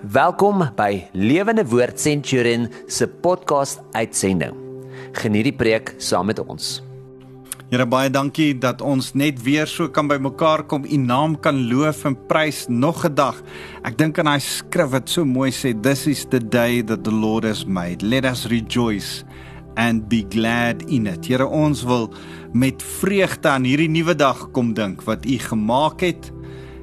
Welkom 0.00 0.62
by 0.78 1.10
Lewende 1.12 1.60
Woord 1.68 1.98
Centurion 2.00 2.70
se 2.88 3.04
podcast 3.04 3.82
uitsending. 3.92 4.54
Geniet 5.12 5.50
die 5.50 5.52
preek 5.52 5.92
saam 6.00 6.30
met 6.30 6.40
ons. 6.40 6.78
Here 7.68 7.84
baie 7.84 8.08
dankie 8.08 8.54
dat 8.56 8.80
ons 8.80 9.10
net 9.12 9.42
weer 9.44 9.68
so 9.68 9.92
kan 9.92 10.08
bymekaar 10.08 10.64
kom, 10.72 10.86
U 10.88 10.96
naam 10.96 11.36
kan 11.36 11.60
loof 11.68 12.06
en 12.08 12.16
prys 12.30 12.64
nog 12.72 13.04
'n 13.04 13.14
dag. 13.14 13.42
Ek 13.84 13.98
dink 13.98 14.18
aan 14.18 14.24
daai 14.24 14.40
skrif 14.40 14.90
wat 14.90 15.08
so 15.10 15.24
mooi 15.24 15.50
sê, 15.50 15.74
"This 15.82 16.06
is 16.06 16.24
the 16.24 16.40
day 16.40 16.82
that 16.82 17.04
the 17.04 17.12
Lord 17.12 17.44
has 17.44 17.66
made. 17.66 18.02
Let 18.02 18.24
us 18.24 18.46
rejoice 18.46 19.22
and 19.76 20.08
be 20.08 20.24
glad 20.30 20.82
in 20.88 21.06
it." 21.06 21.26
Here 21.26 21.46
ons 21.46 21.84
wil 21.84 22.10
met 22.54 22.82
vreugde 22.82 23.48
aan 23.48 23.64
hierdie 23.64 23.90
nuwe 23.90 24.14
dag 24.14 24.50
kom 24.52 24.72
dink 24.72 25.02
wat 25.02 25.26
U 25.26 25.38
gemaak 25.38 26.00
het 26.00 26.32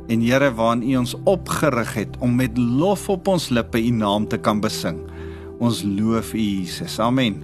en 0.07 0.21
Here 0.23 0.51
waarin 0.55 0.83
U 0.83 0.95
ons 0.97 1.15
opgerig 1.23 1.93
het 1.93 2.17
om 2.19 2.35
met 2.35 2.57
lof 2.57 3.09
op 3.09 3.27
ons 3.27 3.49
lippe 3.49 3.81
U 3.81 3.89
naam 3.89 4.27
te 4.27 4.37
kan 4.37 4.61
besing. 4.63 5.01
Ons 5.59 5.83
loof 5.83 6.33
U 6.33 6.39
Jesus. 6.39 6.99
Amen. 6.99 7.43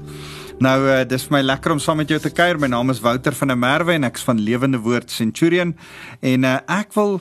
Nou 0.63 0.77
uh, 0.85 1.01
dis 1.07 1.23
vir 1.27 1.33
my 1.33 1.41
lekker 1.43 1.73
om 1.73 1.79
saam 1.81 1.97
met 1.99 2.11
jou 2.11 2.19
te 2.21 2.29
kuier. 2.31 2.59
My 2.61 2.69
naam 2.71 2.93
is 2.93 3.01
Wouter 3.03 3.35
van 3.35 3.51
der 3.51 3.57
Merwe 3.59 3.95
en 3.97 4.05
ek's 4.07 4.23
van 4.23 4.39
Lewende 4.39 4.79
Woord 4.83 5.11
Centurion 5.11 5.73
en 6.21 6.45
uh, 6.47 6.59
ek 6.71 6.93
wil 6.95 7.17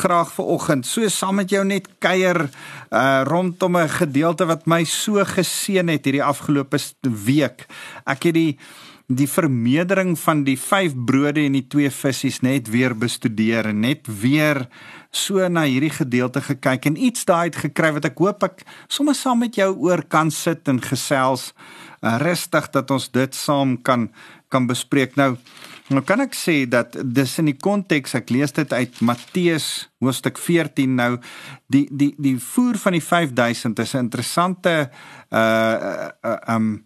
graag 0.00 0.30
ver 0.32 0.52
oggend 0.54 0.86
so 0.88 1.04
saam 1.12 1.40
met 1.42 1.52
jou 1.52 1.64
net 1.66 1.90
kuier 2.00 2.46
uh, 2.46 3.22
rondom 3.28 3.76
'n 3.82 3.90
gedeelte 3.98 4.46
wat 4.46 4.66
my 4.70 4.84
so 4.84 5.20
geseën 5.24 5.88
het 5.92 6.06
hierdie 6.06 6.24
afgelope 6.24 6.78
week. 7.02 7.66
Ek 8.06 8.30
het 8.30 8.34
die 8.34 8.58
die 9.06 9.28
vermeerdering 9.30 10.16
van 10.18 10.42
die 10.44 10.56
5 10.58 10.96
brode 11.06 11.44
en 11.46 11.54
die 11.54 11.66
2 11.70 11.90
visse 11.94 12.30
net 12.42 12.70
weer 12.74 12.94
bestudeer 12.98 13.68
en 13.70 13.84
net 13.84 14.08
weer 14.10 14.64
so 15.14 15.46
na 15.48 15.62
hierdie 15.62 15.94
gedeelte 15.94 16.42
gekyk 16.42 16.88
en 16.90 16.98
iets 16.98 17.24
daai 17.28 17.46
het 17.46 17.60
gekry 17.68 17.92
wat 17.94 18.08
ek 18.10 18.18
hoop 18.18 18.42
ek 18.42 18.64
sommer 18.88 19.14
saam 19.14 19.44
met 19.44 19.54
jou 19.54 19.70
oor 19.86 20.02
kan 20.02 20.32
sit 20.34 20.66
en 20.68 20.82
gesels 20.82 21.52
uh, 22.02 22.16
rustig 22.18 22.66
dat 22.74 22.90
ons 22.90 23.08
dit 23.14 23.34
saam 23.34 23.76
kan 23.82 24.10
kan 24.50 24.66
bespreek. 24.66 25.16
Nou 25.18 25.36
nou 25.90 26.02
kan 26.02 26.20
ek 26.22 26.34
sê 26.34 26.64
dat 26.66 26.96
dis 26.98 27.32
in 27.38 27.46
die 27.50 27.58
konteks 27.62 28.16
ek 28.18 28.30
lees 28.34 28.54
dit 28.54 28.72
uit 28.72 29.00
Matteus 29.06 29.86
hoofstuk 30.02 30.38
14 30.38 30.96
nou 30.98 31.12
die 31.70 31.84
die 31.90 32.10
die 32.18 32.34
voer 32.42 32.78
van 32.82 32.98
die 32.98 33.02
5000 33.02 33.78
is 33.78 33.94
'n 33.94 34.06
interessante 34.06 34.90
uh 35.30 36.10
uh 36.22 36.38
um 36.54 36.84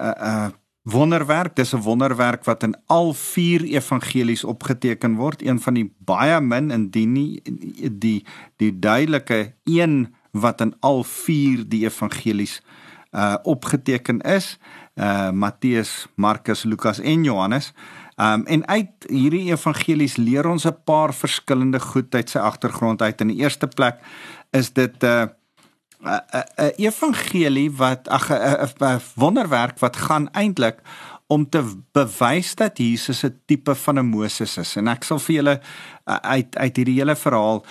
uh, 0.00 0.14
uh 0.16 0.48
wonderwerk. 0.90 1.56
Dis 1.56 1.72
'n 1.74 1.82
wonderwerk 1.82 2.44
wat 2.44 2.62
in 2.62 2.76
al 2.86 3.12
vier 3.12 3.62
evangelies 3.62 4.44
opgeteken 4.44 5.14
word. 5.14 5.42
Een 5.42 5.60
van 5.60 5.74
die 5.74 5.92
baie 5.98 6.40
min 6.40 6.70
indien 6.70 7.12
nie 7.12 7.42
die 7.92 8.24
die 8.56 8.78
duidelike 8.78 9.52
een 9.64 10.14
wat 10.30 10.60
in 10.60 10.74
al 10.80 11.04
vier 11.04 11.68
die 11.68 11.84
evangelies 11.84 12.62
uh 13.12 13.36
opgeteken 13.42 14.20
is. 14.20 14.58
Uh 14.94 15.30
Matteus, 15.30 16.06
Markus, 16.14 16.62
Lukas 16.64 17.00
en 17.00 17.24
Johannes. 17.24 17.72
Um 18.16 18.46
en 18.46 18.66
uit 18.66 18.90
hierdie 19.06 19.50
evangelies 19.50 20.16
leer 20.16 20.46
ons 20.46 20.66
'n 20.66 20.76
paar 20.84 21.14
verskillende 21.14 21.80
goed 21.80 22.14
uit 22.14 22.30
sy 22.30 22.38
agtergrond 22.38 23.02
uit. 23.02 23.20
In 23.20 23.28
die 23.28 23.40
eerste 23.40 23.66
plek 23.66 23.96
is 24.50 24.72
dit 24.72 25.02
uh 25.02 25.26
'n 26.02 26.72
evangelie 26.76 27.70
wat 27.70 28.08
ag 28.08 28.30
'n 28.30 29.00
wonderwerk 29.14 29.78
wat 29.78 29.96
gaan 29.96 30.30
eintlik 30.32 30.78
om 31.26 31.48
te 31.48 31.62
bewys 31.92 32.54
dat 32.54 32.78
Jesus 32.78 33.24
'n 33.24 33.40
tipe 33.46 33.74
van 33.74 33.98
'n 33.98 34.06
Moses 34.06 34.56
is. 34.56 34.76
En 34.76 34.88
ek 34.88 35.04
sal 35.04 35.18
vir 35.18 35.34
julle 35.34 35.60
uit 36.04 36.56
uit 36.56 36.76
hierdie 36.76 36.98
hele 36.98 37.16
verhaal 37.16 37.64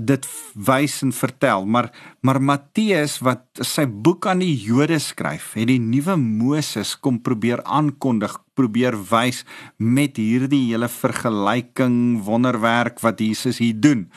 dit 0.00 0.26
wys 0.54 1.02
en 1.02 1.12
vertel. 1.12 1.66
Maar 1.66 1.90
maar 2.20 2.42
Matteus 2.42 3.18
wat 3.18 3.44
sy 3.60 3.86
boek 3.86 4.26
aan 4.26 4.38
die 4.38 4.54
Jode 4.54 4.98
skryf 4.98 5.52
het 5.58 5.68
die 5.68 5.80
nuwe 5.80 6.16
Moses 6.16 6.94
kom 7.00 7.20
probeer 7.22 7.62
aankondig 7.62 8.38
probeer 8.54 8.96
wys 9.10 9.44
met 9.76 10.16
hierdie 10.16 10.72
hele 10.72 10.88
vergelyking 10.88 12.22
wonderwerk 12.24 13.00
wat 13.00 13.20
Jesus 13.20 13.58
hier 13.58 13.80
doen. 13.80 14.10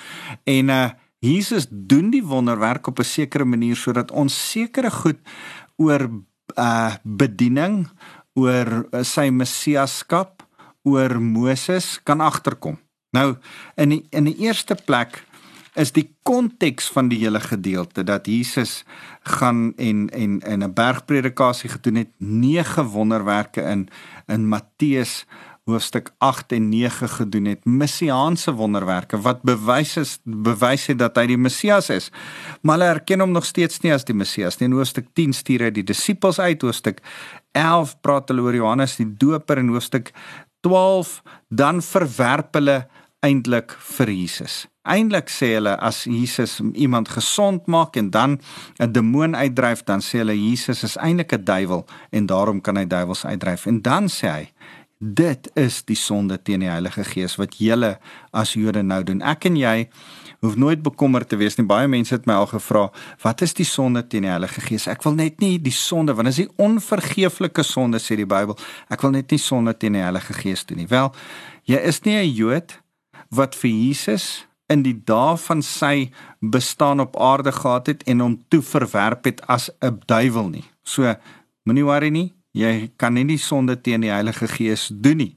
En 0.46 0.70
uh 0.70 0.90
Jesus 1.20 1.68
doen 1.70 2.10
die 2.14 2.24
wonderwerk 2.24 2.88
op 2.88 3.00
'n 3.00 3.04
sekere 3.04 3.46
manier 3.46 3.76
sodat 3.76 4.12
ons 4.12 4.52
sekere 4.52 4.92
goed 4.92 5.20
oor 5.76 6.10
uh 6.58 6.96
bediening, 7.04 7.88
oor 8.34 8.88
uh, 8.92 9.04
sy 9.04 9.30
messiaskap, 9.30 10.44
oor 10.84 11.20
Moses 11.22 12.00
kan 12.04 12.22
agterkom. 12.22 12.80
Nou 13.12 13.36
in 13.76 13.90
die, 13.90 14.06
in 14.10 14.24
die 14.24 14.38
eerste 14.38 14.76
plek 14.76 15.24
is 15.80 15.92
die 15.96 16.08
konteks 16.24 16.90
van 16.92 17.10
die 17.12 17.20
hele 17.22 17.40
gedeelte 17.40 18.04
dat 18.04 18.28
Jesus 18.28 18.84
gaan 19.38 19.74
en 19.78 20.10
en 20.10 20.40
in 20.40 20.64
'n 20.64 20.74
bergpredikasie 20.74 21.70
gedoen 21.70 21.96
het 21.96 22.12
nege 22.18 22.84
wonderwerke 22.84 23.62
in 23.62 23.88
in 24.28 24.48
Matteus 24.48 25.26
hoofstuk 25.70 26.12
8 26.18 26.52
en 26.58 26.70
9 26.70 27.10
gedoen 27.10 27.46
het. 27.46 27.66
Messiaanse 27.66 28.54
wonderwerke 28.58 29.20
wat 29.22 29.42
bewys 29.48 29.98
is 29.98 30.18
bewys 30.24 30.88
het 30.92 31.00
dat 31.00 31.18
hy 31.18 31.28
die 31.32 31.38
Messias 31.38 31.90
is. 31.94 32.10
Maar 32.62 32.80
hulle 32.80 32.92
erken 32.98 33.24
hom 33.26 33.32
nog 33.32 33.46
steeds 33.46 33.82
nie 33.86 33.94
as 33.94 34.08
die 34.08 34.18
Messias 34.18 34.60
nie. 34.60 34.70
In 34.70 34.78
hoofstuk 34.78 35.12
10 35.14 35.34
stuur 35.34 35.68
hy 35.68 35.72
die 35.80 35.86
disippels 35.86 36.40
uit. 36.40 36.62
Hoofstuk 36.62 37.02
11 37.58 37.96
praat 38.02 38.30
hulle 38.30 38.46
oor 38.48 38.56
Johannes 38.56 38.98
die 39.00 39.10
doper. 39.10 39.62
En 39.62 39.74
hoofstuk 39.74 40.14
12 40.66 41.22
dan 41.50 41.82
verwerp 41.82 42.54
hulle 42.60 42.82
eintlik 43.26 43.74
vir 43.98 44.12
Jesus. 44.14 44.66
Eindelik 44.90 45.28
sê 45.30 45.52
hulle 45.58 45.76
as 45.84 46.06
Jesus 46.08 46.58
iemand 46.74 47.12
gesond 47.12 47.68
maak 47.68 47.98
en 48.00 48.10
dan 48.10 48.40
'n 48.80 48.92
demoon 48.92 49.36
uitdryf, 49.36 49.84
dan 49.84 50.00
sê 50.00 50.20
hulle 50.24 50.36
Jesus 50.36 50.84
is 50.84 50.98
eintlik 50.98 51.34
'n 51.34 51.44
duiwel 51.44 51.86
en 52.12 52.26
daarom 52.26 52.62
kan 52.62 52.76
hy 52.78 52.86
duiwels 52.88 53.26
uitdryf. 53.26 53.66
En 53.66 53.82
dan 53.82 54.08
sê 54.08 54.28
hy, 54.28 54.52
Dit 55.00 55.48
is 55.56 55.78
die 55.88 55.96
sonde 55.96 56.36
teen 56.44 56.60
die 56.60 56.68
Heilige 56.68 57.06
Gees 57.08 57.38
wat 57.40 57.54
julle 57.56 57.94
as 58.36 58.52
Jode 58.60 58.82
nou 58.84 59.00
doen. 59.08 59.22
Ek 59.24 59.46
en 59.48 59.56
jy 59.56 59.86
hoef 60.44 60.58
nooit 60.60 60.82
bekommerd 60.84 61.30
te 61.32 61.38
wees 61.40 61.56
nie. 61.56 61.64
Baie 61.68 61.88
mense 61.88 62.12
het 62.12 62.28
my 62.28 62.36
al 62.36 62.50
gevra, 62.52 62.92
"Wat 63.24 63.42
is 63.42 63.54
die 63.54 63.66
sonde 63.66 64.04
teen 64.08 64.24
die 64.24 64.30
Heilige 64.30 64.60
Gees?" 64.60 64.88
Ek 64.88 65.04
wil 65.04 65.14
net 65.14 65.40
nie 65.40 65.58
die 65.58 65.72
sonde, 65.72 66.14
want 66.14 66.28
dit 66.28 66.38
is 66.38 66.46
die 66.46 66.56
onvergeeflike 66.58 67.64
sonde 67.64 67.98
sê 67.98 68.18
die 68.18 68.26
Bybel. 68.26 68.58
Ek 68.90 69.02
wil 69.02 69.12
net 69.12 69.32
nie 69.32 69.40
sonde 69.40 69.74
teen 69.78 69.94
die 69.94 70.02
Heilige 70.02 70.34
Gees 70.34 70.66
doen 70.66 70.78
nie. 70.78 70.88
Wel, 70.88 71.14
jy 71.64 71.78
is 71.78 72.04
nie 72.04 72.18
'n 72.18 72.34
Jood 72.34 72.80
wat 73.32 73.56
vir 73.56 73.72
Jesus 73.72 74.46
in 74.68 74.84
die 74.84 75.02
dae 75.06 75.38
van 75.38 75.62
sy 75.62 76.12
bestaan 76.42 77.00
op 77.00 77.16
aarde 77.16 77.52
gehad 77.52 77.88
het 77.88 78.04
en 78.04 78.20
hom 78.20 78.44
toe 78.50 78.62
verwerp 78.62 79.24
het 79.24 79.42
as 79.48 79.70
'n 79.82 80.02
duiwel 80.06 80.50
nie. 80.50 80.66
So, 80.84 81.16
moenie 81.64 81.86
worry 81.86 82.10
nie. 82.10 82.39
Jy 82.58 82.90
kan 82.98 83.14
nie 83.14 83.28
die 83.30 83.38
sonde 83.38 83.76
teen 83.78 84.02
die 84.02 84.10
Heilige 84.10 84.48
Gees 84.50 84.90
doen 84.90 85.22
nie. 85.22 85.34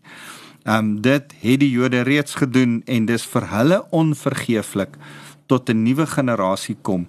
Ehm 0.65 0.79
um, 0.79 1.01
dit 1.03 1.33
het 1.43 1.61
die 1.61 1.71
Jode 1.71 2.01
reeds 2.07 2.35
gedoen 2.39 2.83
en 2.87 3.07
dis 3.07 3.25
vir 3.27 3.49
hulle 3.51 3.83
onvergeeflik 3.91 4.97
tot 5.47 5.69
'n 5.69 5.83
nuwe 5.83 6.07
generasie 6.07 6.77
kom 6.83 7.09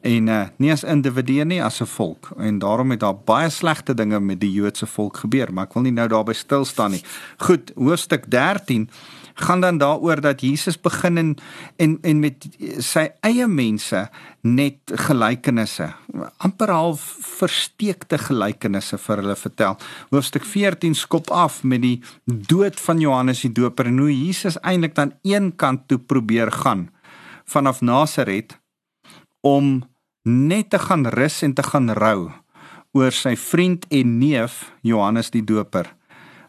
en 0.00 0.28
uh, 0.28 0.46
nie 0.58 0.72
as 0.72 0.84
individue 0.84 1.44
nie 1.44 1.62
as 1.62 1.80
'n 1.80 1.86
volk 1.86 2.30
en 2.36 2.58
daarom 2.58 2.90
het 2.90 3.00
daar 3.00 3.16
baie 3.16 3.50
slegte 3.50 3.94
dinge 3.94 4.20
met 4.20 4.40
die 4.40 4.52
Joodse 4.52 4.86
volk 4.86 5.16
gebeur 5.16 5.52
maar 5.52 5.64
ek 5.64 5.74
wil 5.74 5.82
nie 5.82 5.92
nou 5.92 6.08
daarby 6.08 6.32
stil 6.32 6.64
staan 6.64 6.90
nie. 6.90 7.02
Goed, 7.36 7.72
hoofstuk 7.76 8.30
13 8.30 8.88
gaan 9.40 9.60
dan 9.60 9.78
daaroor 9.78 10.20
dat 10.20 10.40
Jesus 10.40 10.80
begin 10.80 11.18
en 11.18 11.36
en, 11.76 11.98
en 12.02 12.20
met 12.20 12.46
sy 12.78 13.08
eie 13.20 13.46
mense 13.46 14.08
net 14.42 14.78
gelykenisse 15.06 15.92
amper 16.38 16.70
half 16.72 17.02
versteekte 17.38 18.18
gelykenisse 18.18 18.98
vir 18.98 19.22
hulle 19.22 19.36
vertel. 19.36 19.76
Hoofstuk 20.10 20.46
14 20.46 20.94
skop 20.94 21.30
af 21.30 21.62
met 21.62 21.82
die 21.82 21.98
dood 22.24 22.80
van 22.80 23.00
Johannes 23.00 23.42
die 23.46 23.52
Doper 23.52 23.90
en 23.90 23.98
hoe 24.02 24.12
Jesus 24.12 24.58
eintlik 24.62 24.94
dan 24.94 25.14
een 25.22 25.52
kant 25.56 25.88
toe 25.88 25.98
probeer 25.98 26.52
gaan 26.52 26.88
vanaf 27.48 27.80
Nasaret 27.80 28.58
om 29.40 29.82
net 30.28 30.70
te 30.70 30.78
gaan 30.78 31.06
rus 31.06 31.42
en 31.42 31.54
te 31.54 31.62
gaan 31.62 31.90
rou 31.90 32.30
oor 32.96 33.12
sy 33.12 33.36
vriend 33.36 33.86
en 33.92 34.18
neef 34.18 34.72
Johannes 34.82 35.30
die 35.30 35.44
Doper 35.44 35.97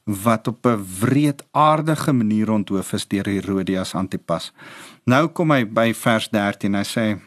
wat 0.09 0.47
op 0.47 0.65
'n 0.65 0.85
wreedaardige 0.99 2.13
manier 2.13 2.51
onthoof 2.51 2.93
is 2.93 3.07
deur 3.07 3.25
Herodias 3.25 3.93
Antipas. 3.95 4.51
Nou 5.03 5.27
kom 5.27 5.51
hy 5.51 5.65
by 5.65 5.93
vers 5.93 6.29
13. 6.29 6.73
Hy 6.73 6.83
sê 6.83 7.19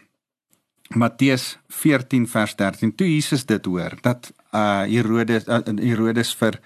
Matteus 0.88 1.58
14 1.68 2.26
vers 2.28 2.54
13. 2.54 2.94
Toe 2.94 3.14
Jesus 3.14 3.46
dit 3.46 3.64
hoor 3.64 3.98
dat 4.00 4.32
uh 4.50 4.82
Herodes 4.82 5.46
uh, 5.48 5.60
Herodes 5.64 6.34
vir 6.34 6.60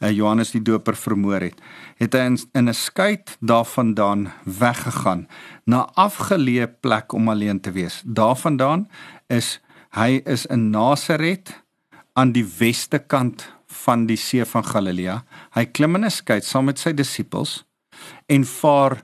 uh, 0.00 0.10
Johannes 0.10 0.50
die 0.50 0.62
Doper 0.62 0.96
vermoor 0.96 1.40
het, 1.40 1.60
het 1.96 2.14
hy 2.14 2.20
in, 2.20 2.38
in 2.52 2.68
'n 2.68 2.74
skuit 2.74 3.36
daarvandaan 3.40 4.32
weggegaan 4.44 5.26
na 5.64 5.88
afgeleë 5.94 6.66
plek 6.80 7.12
om 7.12 7.28
alleen 7.28 7.60
te 7.60 7.72
wees. 7.72 8.02
Daarvandaan 8.04 8.88
is 9.26 9.60
hy 9.90 10.22
is 10.24 10.46
in 10.46 10.70
Nasaret 10.70 11.62
aan 12.12 12.32
die 12.32 12.46
weste 12.58 12.98
kant 12.98 13.53
van 13.84 14.06
die 14.06 14.18
see 14.20 14.44
van 14.44 14.64
Galilea. 14.64 15.22
Hy 15.54 15.64
klim 15.66 15.96
in 15.96 16.04
'n 16.04 16.10
skei 16.10 16.40
saam 16.40 16.66
met 16.66 16.78
sy 16.78 16.92
disippels 16.92 17.64
en 18.28 18.44
vaar 18.44 19.02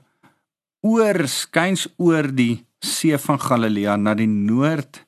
oor 0.81 1.27
skuins 1.27 1.87
oor 1.97 2.27
die 2.27 2.65
see 2.79 3.17
van 3.17 3.39
Galilea 3.39 3.95
na 3.97 4.13
die 4.13 4.27
noord 4.27 5.05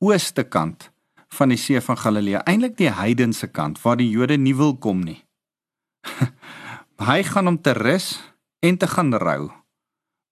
ooste 0.00 0.44
kant 0.44 0.90
van 1.36 1.52
die 1.52 1.60
see 1.60 1.80
van 1.80 1.98
Galilea, 2.00 2.42
eintlik 2.46 2.76
die 2.76 2.90
heidense 2.90 3.48
kant 3.48 3.80
waar 3.82 3.96
die 3.96 4.10
Jode 4.10 4.36
nie 4.36 4.54
wil 4.54 4.76
kom 4.76 5.02
nie. 5.04 5.20
hy 7.10 7.22
gaan 7.22 7.48
om 7.48 7.58
te 7.60 7.74
rus 7.76 8.14
en 8.64 8.78
te 8.78 8.86
gaan 8.86 9.12
rou 9.14 9.50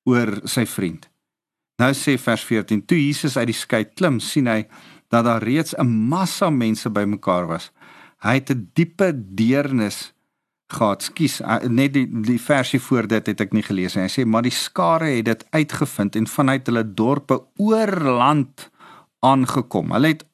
oor 0.08 0.40
sy 0.48 0.64
vriend. 0.66 1.08
Nou 1.82 1.90
sê 1.96 2.14
vers 2.20 2.44
14: 2.46 2.84
Toe 2.86 2.98
Jesus 2.98 3.36
uit 3.36 3.50
die 3.50 3.58
skei 3.58 3.84
klim, 3.84 4.20
sien 4.22 4.46
hy 4.46 4.62
dat 5.10 5.26
daar 5.26 5.42
reeds 5.42 5.74
'n 5.74 5.86
massa 5.86 6.50
mense 6.50 6.90
bymekaar 6.90 7.46
was. 7.46 7.70
Hy 8.24 8.34
het 8.40 8.50
'n 8.50 8.70
diepe 8.72 9.12
deernis 9.14 10.14
gehad. 10.72 11.02
Skus, 11.02 11.40
net 11.68 11.92
die 11.92 12.06
die 12.08 12.40
versie 12.40 12.80
voor 12.80 13.06
dit 13.06 13.26
het 13.26 13.40
ek 13.40 13.52
nie 13.52 13.62
gelees 13.62 13.94
nie. 13.94 14.06
Hy 14.06 14.12
sê 14.12 14.24
maar 14.26 14.42
die 14.42 14.54
skare 14.54 15.16
het 15.16 15.24
dit 15.24 15.46
uitgevind 15.50 16.16
en 16.16 16.26
vanuit 16.26 16.66
hulle 16.66 16.84
dorpe 16.94 17.40
oor 17.56 18.00
land 18.00 18.70
aangekom. 19.20 19.92
Hulle 19.92 20.14
het 20.14 20.24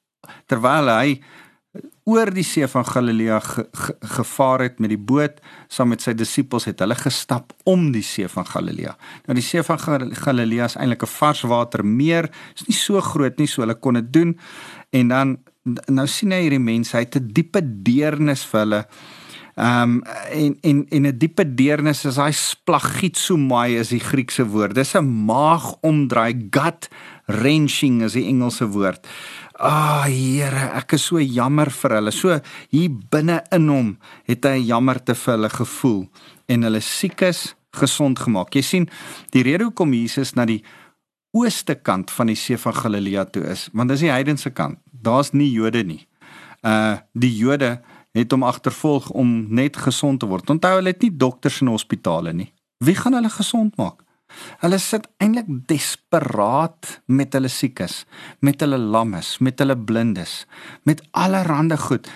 terwyl 0.47 0.89
hy 0.89 1.21
oor 2.11 2.31
die 2.35 2.45
see 2.47 2.67
van 2.67 2.85
Galilea 2.87 3.39
ge, 3.45 3.65
ge, 3.71 3.95
gevaar 4.17 4.65
het 4.65 4.81
met 4.83 4.91
die 4.91 4.99
boot 4.99 5.39
saam 5.71 5.93
met 5.93 6.03
sy 6.03 6.15
disippels 6.19 6.67
het 6.67 6.81
hulle 6.83 6.97
gestap 6.99 7.53
om 7.71 7.91
die 7.95 8.03
see 8.07 8.27
van 8.31 8.47
Galilea. 8.49 8.97
Nou 9.29 9.37
die 9.39 9.45
see 9.45 9.63
van 9.67 9.79
Galilea 9.79 10.67
is 10.67 10.77
eintlik 10.77 11.05
'n 11.07 11.15
varswatermeer. 11.15 12.31
Is 12.55 12.67
nie 12.67 12.77
so 12.77 13.01
groot 13.01 13.39
nie, 13.39 13.47
so 13.47 13.63
hulle 13.63 13.75
kon 13.75 13.95
dit 13.95 14.13
doen. 14.13 14.39
En 14.91 15.09
dan 15.09 15.39
nou 15.65 16.07
sien 16.09 16.33
hy 16.33 16.45
hierdie 16.45 16.63
mense, 16.63 16.97
hy 16.97 17.05
het 17.05 17.17
'n 17.17 17.33
diepe 17.33 17.61
deernis 17.63 18.45
vir 18.45 18.61
hulle. 18.61 18.85
Ehm 19.61 19.83
um, 19.83 20.03
en 20.33 20.57
en 20.63 20.87
en 20.89 21.07
'n 21.07 21.19
diepe 21.19 21.45
deernis 21.45 22.05
is 22.05 22.15
daai 22.15 22.33
splagietsomai 22.33 23.77
is 23.79 23.89
die 23.89 24.01
Griekse 24.01 24.47
woord. 24.47 24.75
Dis 24.75 24.95
'n 24.95 25.05
maag 25.27 25.75
omdraai, 25.83 26.49
gut 26.51 26.89
wrenching 27.27 28.03
is 28.03 28.13
die 28.13 28.27
Engelse 28.27 28.67
woord. 28.67 29.07
Ah, 29.59 30.01
oh, 30.01 30.05
Here, 30.05 30.71
ek 30.75 30.93
is 30.93 31.05
so 31.05 31.19
jammer 31.19 31.71
vir 31.71 31.91
hulle. 31.91 32.11
So 32.11 32.41
hier 32.71 32.91
binne 33.11 33.43
in 33.53 33.69
hom 33.69 33.99
het 34.25 34.45
hy 34.45 34.57
jammerte 34.65 35.15
vir 35.15 35.35
hulle 35.35 35.51
gevoel 35.51 36.09
en 36.49 36.63
hulle 36.63 36.81
siekes 36.81 37.55
gesond 37.77 38.19
gemaak. 38.19 38.55
Jy 38.55 38.63
sien, 38.63 38.89
die 39.31 39.43
rede 39.43 39.65
hoekom 39.65 39.93
Jesus 39.93 40.35
na 40.35 40.47
die 40.49 40.63
ooste 41.37 41.75
kant 41.75 42.11
van 42.11 42.31
die 42.31 42.39
see 42.39 42.59
van 42.59 42.75
Galilea 42.75 43.25
toe 43.25 43.45
is, 43.53 43.69
want 43.73 43.93
dis 43.93 44.05
die 44.05 44.13
heidense 44.13 44.51
kant. 44.51 44.79
Daar's 44.91 45.33
nie 45.33 45.51
Jode 45.53 45.85
nie. 45.87 46.07
Uh 46.67 46.99
die 47.13 47.33
Jode 47.37 47.79
het 48.17 48.33
hom 48.35 48.43
agtervolg 48.43 49.11
om 49.11 49.47
net 49.55 49.77
gesond 49.77 50.21
te 50.21 50.27
word. 50.27 50.51
Onthou 50.51 50.75
hulle 50.79 50.93
het 50.93 51.03
nie 51.03 51.15
dokters 51.15 51.61
in 51.63 51.71
hospitale 51.71 52.33
nie. 52.35 52.51
Wie 52.85 52.97
gaan 52.99 53.15
hulle 53.15 53.31
gesond 53.31 53.77
maak? 53.79 54.03
Hulle 54.63 54.79
sit 54.79 55.09
eintlik 55.23 55.49
desperaat 55.71 57.01
met 57.07 57.35
hulle 57.35 57.51
siekes, 57.51 58.05
met 58.41 58.63
hulle 58.63 58.79
lammes, 58.79 59.39
met 59.39 59.59
hulle 59.59 59.77
blindes, 59.77 60.45
met 60.87 61.03
allerlei 61.11 61.77
goed. 61.79 62.09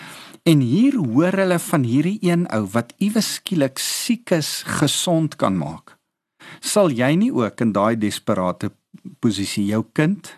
En 0.44 0.60
hier 0.60 0.96
hoor 1.00 1.32
hulle 1.40 1.58
van 1.58 1.84
hierdie 1.88 2.18
een 2.22 2.46
ou 2.52 2.66
wat 2.74 2.92
iewes 2.98 3.34
skielik 3.38 3.78
siekes 3.80 4.62
gesond 4.78 5.36
kan 5.40 5.56
maak. 5.56 5.96
Sal 6.60 6.90
jy 6.90 7.14
nie 7.16 7.32
ook 7.32 7.60
in 7.60 7.72
daai 7.72 7.96
desperate 7.96 8.70
posisie 9.20 9.66
jou 9.66 9.84
kind, 9.92 10.30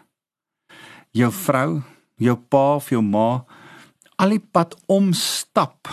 jou 1.12 1.30
vrou, 1.32 1.82
jou 2.18 2.36
pa 2.36 2.76
of 2.76 2.90
jou 2.90 3.02
ma 3.02 3.44
al 4.16 4.32
die 4.32 4.40
pad 4.40 4.74
omstap 4.88 5.90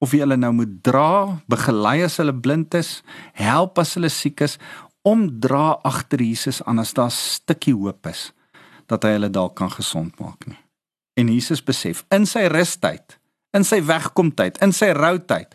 of 0.00 0.12
jy 0.12 0.22
hulle 0.24 0.36
nou 0.40 0.52
moet 0.56 0.72
dra, 0.84 1.38
begelei 1.48 2.02
as 2.04 2.18
hulle 2.20 2.34
blind 2.34 2.74
is, 2.76 3.00
help 3.36 3.80
as 3.80 3.94
hulle 3.96 4.10
siek 4.12 4.42
is 4.44 4.58
omdra 5.06 5.76
agter 5.86 6.20
Jesus 6.24 6.62
aan 6.66 6.82
as 6.82 6.92
daar 6.96 7.08
'n 7.08 7.16
stukkie 7.16 7.74
hoop 7.74 8.06
is 8.06 8.32
dat 8.88 9.02
hy 9.04 9.10
hulle 9.16 9.30
dalk 9.30 9.54
kan 9.56 9.70
gesond 9.70 10.18
maak 10.20 10.46
nie. 10.46 10.58
En 11.16 11.28
Jesus 11.28 11.62
besef 11.62 12.04
in 12.10 12.26
sy 12.26 12.46
rustyd, 12.46 13.18
in 13.52 13.64
sy 13.64 13.80
wegkomtyd, 13.80 14.58
in 14.62 14.72
sy 14.72 14.92
routyd, 14.92 15.54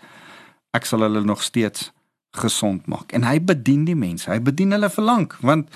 ek 0.74 0.86
sal 0.86 1.00
hulle 1.00 1.22
nog 1.22 1.44
steeds 1.44 1.92
gesond 2.32 2.88
maak. 2.88 3.12
En 3.14 3.24
hy 3.28 3.40
bedien 3.44 3.86
die 3.86 3.96
mense. 3.96 4.30
Hy 4.32 4.40
bedien 4.40 4.72
hulle 4.72 4.90
vir 4.90 5.04
lank 5.04 5.38
want 5.42 5.70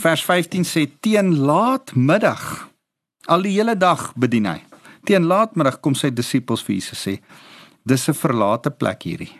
vers 0.00 0.24
15 0.26 0.66
sê 0.66 0.86
teen 1.00 1.36
laatmiddag 1.46 2.68
al 3.30 3.46
die 3.46 3.54
hele 3.54 3.76
dag 3.78 4.10
bedien 4.18 4.46
hy. 4.50 4.58
Teen 5.06 5.28
laatmiddag 5.30 5.80
kom 5.84 5.94
sy 5.94 6.10
disippels 6.10 6.64
vir 6.66 6.76
Jesus 6.76 7.06
sê 7.06 7.18
dis 7.84 8.08
'n 8.08 8.14
verlate 8.14 8.70
plek 8.70 9.02
hierdie. 9.02 9.32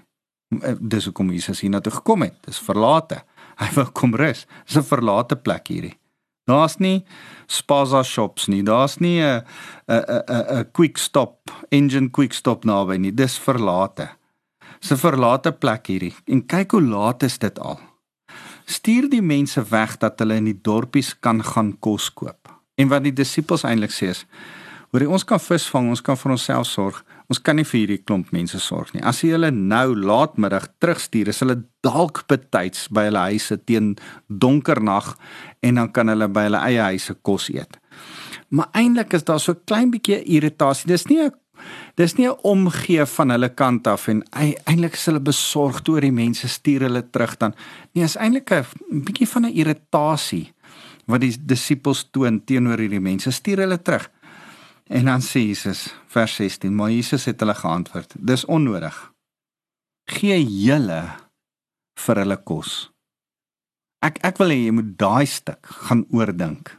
Dis 0.80 1.04
hoekom 1.04 1.30
Jesus 1.32 1.60
hier 1.60 1.70
na 1.70 1.80
toe 1.80 1.92
gekom 1.92 2.22
het. 2.22 2.34
Dis 2.46 2.58
verlate. 2.58 3.24
Hy 3.58 3.68
wil 3.74 3.86
kom 3.92 4.14
rus. 4.14 4.46
Dis 4.66 4.76
'n 4.76 4.82
verlate 4.82 5.36
plek 5.36 5.68
hierdie. 5.68 5.98
Daar's 6.46 6.78
nie 6.78 7.04
spaza 7.46 8.02
shops 8.02 8.48
nie. 8.48 8.62
Daar's 8.62 9.00
nie 9.00 9.20
'n 9.20 9.42
'n 9.88 10.04
'n 10.28 10.58
'n 10.58 10.70
quick 10.72 10.98
stop, 10.98 11.50
engine 11.70 12.10
quick 12.10 12.32
stop 12.32 12.64
naby 12.64 12.98
nie. 12.98 13.12
Dis 13.12 13.38
verlate. 13.38 14.08
'n 14.92 14.96
verlate 14.96 15.52
plek 15.52 15.86
hierdie. 15.86 16.14
En 16.26 16.46
kyk 16.46 16.70
hoe 16.70 16.82
laat 16.82 17.22
is 17.22 17.38
dit 17.38 17.58
al. 17.58 17.80
Stuur 18.64 19.08
die 19.10 19.22
mense 19.22 19.62
weg 19.70 19.96
dat 19.96 20.18
hulle 20.18 20.34
in 20.34 20.44
die 20.44 20.60
dorpies 20.62 21.18
kan 21.20 21.44
gaan 21.44 21.78
kos 21.78 22.12
koop. 22.12 22.48
En 22.74 22.88
wat 22.88 23.02
die 23.02 23.12
disippels 23.12 23.64
eintlik 23.64 23.90
sê 23.90 24.08
is: 24.08 24.26
"Hoor, 24.90 25.06
ons 25.06 25.24
kan 25.24 25.40
vis 25.40 25.66
vang, 25.66 25.88
ons 25.88 26.02
kan 26.02 26.16
vir 26.16 26.30
onsself 26.30 26.66
sorg." 26.66 27.04
Ons 27.32 27.40
kan 27.40 27.56
nie 27.56 27.64
vir 27.64 27.80
hierdie 27.80 28.02
klomp 28.04 28.32
mense 28.32 28.58
sorg 28.60 28.92
nie. 28.92 29.02
As 29.02 29.22
jy 29.24 29.30
hulle 29.32 29.48
nou 29.50 29.94
laatmiddag 29.96 30.66
terugstuur, 30.82 31.30
is 31.32 31.40
hulle 31.40 31.56
dalk 31.84 32.26
betyds 32.28 32.90
by 32.92 33.06
hulle 33.08 33.22
huise 33.30 33.56
teen 33.64 33.94
donker 34.28 34.82
nag 34.84 35.14
en 35.64 35.80
dan 35.80 35.88
kan 35.96 36.12
hulle 36.12 36.28
by 36.28 36.44
hulle 36.50 36.60
eie 36.68 36.82
huise 36.90 37.16
kos 37.24 37.48
eet. 37.54 37.78
Maar 38.52 38.68
eintlik 38.76 39.16
is 39.16 39.24
daar 39.24 39.40
so 39.40 39.52
'n 39.52 39.64
klein 39.64 39.90
bietjie 39.90 40.22
irritasie. 40.24 40.86
Dis 40.86 41.06
nie 41.06 41.22
'n 41.22 41.32
dis 41.94 42.16
nie 42.16 42.28
'n 42.28 42.38
omgee 42.42 43.06
van 43.06 43.30
hulle 43.30 43.48
kant 43.48 43.86
af 43.86 44.08
en 44.08 44.22
eintlik 44.32 44.94
is 44.94 45.06
hulle 45.06 45.20
besorgd 45.20 45.88
oor 45.88 46.00
die 46.00 46.12
mense 46.12 46.48
stuur 46.48 46.80
hulle 46.80 47.10
terug 47.10 47.36
dan. 47.36 47.54
Nee, 47.92 48.04
is 48.04 48.16
eintlik 48.16 48.50
'n 48.50 48.64
bietjie 49.04 49.28
van 49.28 49.46
'n 49.46 49.54
irritasie 49.54 50.52
wat 51.06 51.20
die 51.20 51.36
disippels 51.38 52.08
toon 52.10 52.44
teenoor 52.44 52.78
hierdie 52.78 53.00
mense. 53.00 53.30
Stuur 53.30 53.58
hulle 53.58 53.82
terug. 53.82 54.10
En 54.88 55.04
dan 55.04 55.20
sê 55.20 55.40
Jesus 55.40 55.94
vers 56.06 56.34
16, 56.34 56.74
maar 56.74 56.90
Jesus 56.90 57.24
het 57.24 57.40
hulle 57.40 57.54
geantwoord: 57.54 58.14
Dis 58.18 58.44
onnodig. 58.44 59.12
Gee 60.04 60.44
julle 60.44 61.02
vir 62.06 62.16
hulle 62.16 62.36
kos. 62.36 62.92
Ek 64.04 64.18
ek 64.26 64.40
wil 64.42 64.52
hê 64.52 64.58
jy 64.66 64.72
moet 64.76 64.90
daai 65.00 65.26
stuk 65.26 65.66
gaan 65.86 66.04
oordink. 66.12 66.74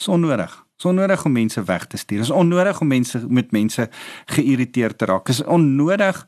Dis 0.00 0.08
onnodig. 0.08 0.52
Dis 0.80 0.88
onnodig 0.88 1.24
om 1.28 1.32
mense 1.36 1.60
weg 1.68 1.82
te 1.92 1.98
stuur. 2.00 2.22
Dis 2.22 2.30
onnodig 2.32 2.78
om 2.80 2.88
mense 2.88 3.18
met 3.28 3.50
mense 3.52 3.84
geïrriteerd 4.32 4.96
te 4.98 5.04
raak. 5.04 5.26
Dis 5.28 5.42
onnodig 5.44 6.22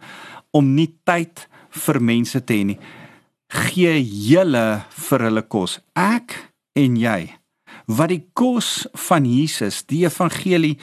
om 0.53 0.75
nie 0.77 0.91
tyd 1.09 1.47
vir 1.73 1.99
mense 2.05 2.43
te 2.45 2.59
hê 2.59 2.67
nie. 2.69 2.77
Gee 3.49 3.95
julle 4.05 4.83
vir 5.09 5.25
hulle 5.25 5.43
kos. 5.49 5.79
Ek 5.97 6.37
en 6.77 7.01
jy 7.01 7.33
wat 7.89 8.13
die 8.13 8.21
kos 8.37 8.85
van 9.09 9.25
Jesus, 9.25 9.81
die 9.89 10.05
evangelie, 10.05 10.77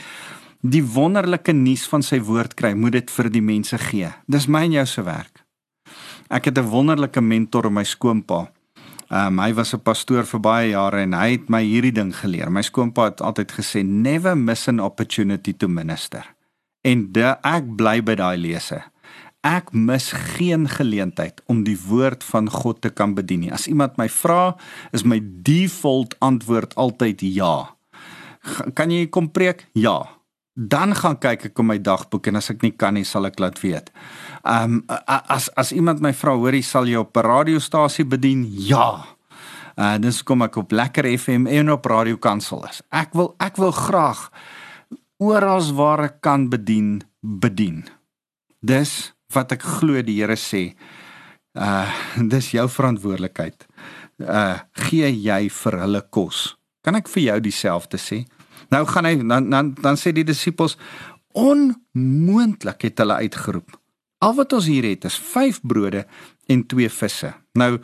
die 0.65 0.83
wonderlike 0.83 1.53
nuus 1.53 1.85
van 1.93 2.01
sy 2.03 2.17
woord 2.25 2.57
kry, 2.57 2.73
moet 2.73 2.97
dit 2.97 3.13
vir 3.13 3.29
die 3.29 3.45
mense 3.45 3.77
gee. 3.85 4.09
Dis 4.25 4.49
my 4.49 4.65
en 4.65 4.79
jou 4.79 4.87
se 4.89 5.05
werk. 5.05 5.45
Ek 6.29 6.49
het 6.49 6.57
'n 6.57 6.73
wonderlike 6.73 7.21
mentor 7.21 7.67
in 7.67 7.73
my 7.73 7.83
skoonpa. 7.83 8.49
Um, 9.09 9.39
hy 9.41 9.53
was 9.57 9.73
'n 9.73 9.81
pastoor 9.81 10.23
vir 10.23 10.39
baie 10.39 10.69
jare 10.69 11.01
en 11.01 11.13
hy 11.13 11.31
het 11.31 11.49
my 11.49 11.63
hierdie 11.63 11.91
ding 11.91 12.13
geleer. 12.13 12.51
My 12.51 12.61
skoonpa 12.61 13.05
het 13.09 13.21
altyd 13.21 13.51
gesê 13.51 13.83
never 13.83 14.37
miss 14.37 14.67
an 14.67 14.79
opportunity 14.79 15.53
to 15.53 15.67
minister. 15.67 16.23
En 16.81 17.11
de, 17.11 17.35
ek 17.43 17.75
bly 17.75 18.03
by 18.03 18.15
daai 18.15 18.37
lese. 18.37 18.83
Ek 19.41 19.71
mis 19.73 20.11
geen 20.11 20.67
geleentheid 20.67 21.41
om 21.47 21.63
die 21.63 21.77
woord 21.87 22.23
van 22.23 22.49
God 22.49 22.81
te 22.81 22.89
kan 22.89 23.15
bedien 23.15 23.39
nie. 23.39 23.51
As 23.51 23.67
iemand 23.67 23.97
my 23.97 24.09
vra, 24.09 24.55
is 24.91 25.03
my 25.03 25.19
default 25.23 26.15
antwoord 26.19 26.75
altyd 26.75 27.21
ja. 27.21 27.75
Kan 28.73 28.91
jy 28.91 29.07
kom 29.07 29.31
preek? 29.31 29.67
Ja. 29.73 30.03
Dan 30.53 30.91
gaan 30.95 31.15
kyk 31.17 31.45
ek 31.45 31.59
op 31.59 31.65
my 31.65 31.77
dagboek 31.79 32.27
en 32.27 32.35
as 32.35 32.49
ek 32.51 32.61
nie 32.61 32.73
kan 32.75 32.93
nie, 32.93 33.05
sal 33.07 33.25
ek 33.25 33.39
laat 33.39 33.61
weet. 33.63 33.89
Ehm 34.43 34.73
um, 34.73 34.83
as 35.27 35.49
as 35.55 35.71
iemand 35.71 36.01
my 36.01 36.13
vra, 36.13 36.35
hoorie, 36.35 36.63
sal 36.63 36.87
jy 36.87 36.95
op 36.95 37.17
'n 37.17 37.25
radiostasie 37.25 38.05
bedien? 38.05 38.45
Ja. 38.47 39.05
Uh 39.79 39.95
dis 39.97 40.23
kom 40.23 40.41
ek 40.41 40.57
op 40.59 40.71
Lekker 40.71 41.07
FM 41.17 41.47
en 41.47 41.71
op 41.71 41.85
Radio 41.85 42.17
Kansel 42.17 42.65
is. 42.67 42.81
Ek 42.91 43.13
wil 43.13 43.35
ek 43.39 43.55
wil 43.55 43.71
graag 43.71 44.29
oral 45.17 45.63
waar 45.73 46.03
ek 46.03 46.21
kan 46.21 46.49
bedien, 46.49 47.01
bedien. 47.21 47.85
Dis 48.59 49.13
wat 49.33 49.51
ek 49.51 49.63
glo 49.63 50.01
die 50.03 50.19
Here 50.19 50.35
sê. 50.35 50.75
Uh 51.55 51.87
dis 52.33 52.51
jou 52.51 52.67
verantwoordelikheid. 52.67 53.67
Uh 54.19 54.59
gee 54.73 55.07
jy 55.15 55.49
vir 55.49 55.79
hulle 55.79 56.01
kos. 56.11 56.57
Kan 56.83 56.99
ek 56.99 57.07
vir 57.07 57.23
jou 57.23 57.39
dieselfde 57.39 57.97
sê? 57.97 58.25
Nou 58.69 58.83
gaan 58.85 59.07
hy 59.07 59.15
dan 59.23 59.49
dan 59.49 59.73
dan 59.79 59.95
sê 59.95 60.11
die 60.11 60.27
disippels 60.27 60.75
onmoontlik 61.31 62.83
het 62.89 62.99
hulle 62.99 63.23
uitgeroep. 63.23 63.78
Al 64.19 64.35
wat 64.35 64.53
ons 64.53 64.67
hier 64.67 64.83
het 64.83 65.05
is 65.07 65.15
5 65.15 65.61
brode 65.63 66.03
en 66.51 66.65
2 66.67 66.89
visse. 66.91 67.31
Nou 67.55 67.77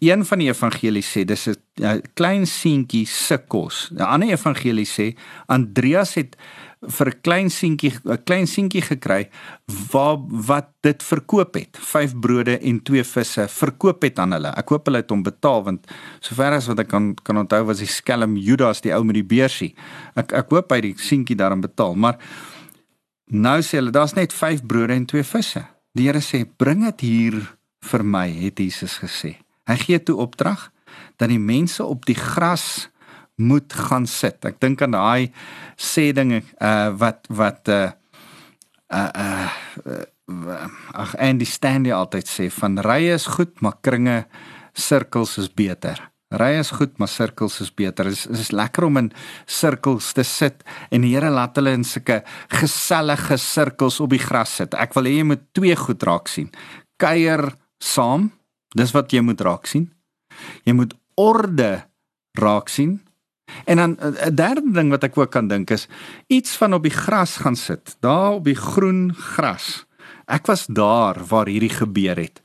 een 0.00 0.24
van 0.24 0.40
die 0.40 0.48
evangelies 0.48 1.10
sê 1.12 1.22
dis 1.28 1.46
'n 1.46 2.02
klein 2.14 2.46
seentjie 2.46 3.06
se 3.06 3.36
kos. 3.38 3.90
'n 3.92 4.00
Ander 4.00 4.28
evangelie 4.28 4.86
sê 4.86 5.14
Andreas 5.46 6.14
het 6.14 6.36
vir 6.80 7.06
'n 7.06 7.20
klein 7.20 7.50
seentjie 7.50 7.92
'n 8.04 8.24
klein 8.24 8.46
seentjie 8.46 8.82
gekry 8.82 9.28
waar 9.92 10.18
wat 10.46 10.68
dit 10.80 11.02
verkoop 11.02 11.54
het. 11.54 11.76
5 11.78 12.18
brode 12.18 12.58
en 12.58 12.82
2 12.82 13.04
visse 13.04 13.48
verkoop 13.48 14.02
het 14.02 14.18
aan 14.18 14.32
hulle. 14.32 14.48
Ek 14.48 14.68
hoop 14.68 14.86
hulle 14.86 14.98
het 14.98 15.10
hom 15.10 15.22
betaal 15.22 15.64
want 15.64 15.86
sover 16.20 16.52
as 16.52 16.66
wat 16.66 16.78
ek 16.78 16.88
kan 16.88 17.14
kan 17.14 17.36
onthou 17.36 17.64
was 17.64 17.78
die 17.78 17.86
skelm 17.86 18.36
Judas 18.36 18.80
die 18.80 18.94
ou 18.94 19.04
met 19.04 19.14
die 19.14 19.24
beursie. 19.24 19.74
Ek 20.16 20.32
ek 20.32 20.50
hoop 20.50 20.72
hy 20.72 20.80
die 20.80 20.94
seentjie 20.96 21.36
daarom 21.36 21.60
betaal, 21.60 21.94
maar 21.94 22.18
nou 23.30 23.58
sê 23.62 23.78
hulle 23.78 23.94
daar's 23.94 24.16
net 24.18 24.34
5 24.34 24.66
brode 24.66 24.94
en 24.94 25.06
2 25.06 25.24
visse. 25.24 25.62
Die 25.94 26.06
Here 26.06 26.22
sê 26.22 26.44
bring 26.44 26.84
dit 26.86 27.06
hier 27.06 27.38
vir 27.90 28.04
my, 28.04 28.28
het 28.44 28.60
Jesus 28.60 28.98
gesê. 29.02 29.36
Hy 29.70 29.76
gee 29.80 29.98
toe 30.02 30.18
opdrag 30.22 30.68
dat 31.18 31.30
die 31.30 31.40
mense 31.40 31.84
op 31.84 32.06
die 32.08 32.18
gras 32.18 32.90
moet 33.40 33.72
gaan 33.72 34.06
sit. 34.06 34.44
Ek 34.44 34.60
dink 34.60 34.82
aan 34.84 34.94
daai 34.96 35.30
sê 35.80 36.10
dinge 36.16 36.42
uh 36.60 36.90
wat 37.00 37.28
wat 37.32 37.70
uh 37.72 37.90
uh, 38.90 39.50
uh 39.86 40.04
ag 40.94 41.16
Andy 41.18 41.46
Stanley 41.48 41.94
altyd 41.94 42.28
sê 42.28 42.50
van 42.54 42.78
rye 42.84 43.16
is 43.16 43.26
goed, 43.26 43.56
maar 43.64 43.80
kringe 43.82 44.24
sirkels 44.74 45.38
is 45.42 45.48
beter. 45.50 45.98
Rye 46.30 46.60
is 46.62 46.70
goed, 46.70 46.98
maar 46.98 47.10
sirkels 47.10 47.58
is 47.60 47.72
beter. 47.74 48.06
Dit 48.06 48.14
is, 48.14 48.26
is 48.26 48.52
lekker 48.54 48.86
om 48.86 49.00
in 49.00 49.10
sirkels 49.50 50.12
te 50.14 50.22
sit 50.22 50.62
en 50.90 51.02
die 51.02 51.14
Here 51.14 51.30
laat 51.30 51.58
hulle 51.58 51.74
in 51.74 51.84
sulke 51.84 52.20
gesellige 52.54 53.38
sirkels 53.40 53.98
op 54.00 54.14
die 54.14 54.22
gras 54.22 54.54
sit. 54.60 54.76
Ek 54.78 54.94
wil 54.94 55.10
hê 55.10 55.16
jy 55.18 55.26
moet 55.32 55.42
twee 55.56 55.76
goed 55.76 56.06
raak 56.06 56.30
sien. 56.30 56.50
Kuier 57.02 57.48
saam, 57.82 58.30
dis 58.76 58.94
wat 58.94 59.10
jy 59.10 59.24
moet 59.26 59.42
raak 59.42 59.66
sien. 59.66 59.90
Jy 60.68 60.76
moet 60.78 60.94
orde 61.18 61.72
raak 62.38 62.70
sien 62.70 63.00
En 63.64 63.76
dan 63.76 63.98
eh, 63.98 64.26
'n 64.26 64.34
derde 64.34 64.70
ding 64.72 64.90
wat 64.90 65.04
ek 65.04 65.18
ook 65.18 65.30
kan 65.30 65.48
dink 65.48 65.70
is 65.70 65.88
iets 66.26 66.56
van 66.56 66.74
op 66.74 66.82
die 66.82 66.94
gras 66.94 67.36
gaan 67.36 67.56
sit, 67.56 67.96
daar 68.00 68.32
op 68.32 68.44
die 68.44 68.54
groen 68.54 69.14
gras. 69.14 69.86
Ek 70.26 70.46
was 70.46 70.66
daar 70.66 71.16
waar 71.28 71.46
hierdie 71.46 71.74
gebeur 71.74 72.16
het. 72.16 72.40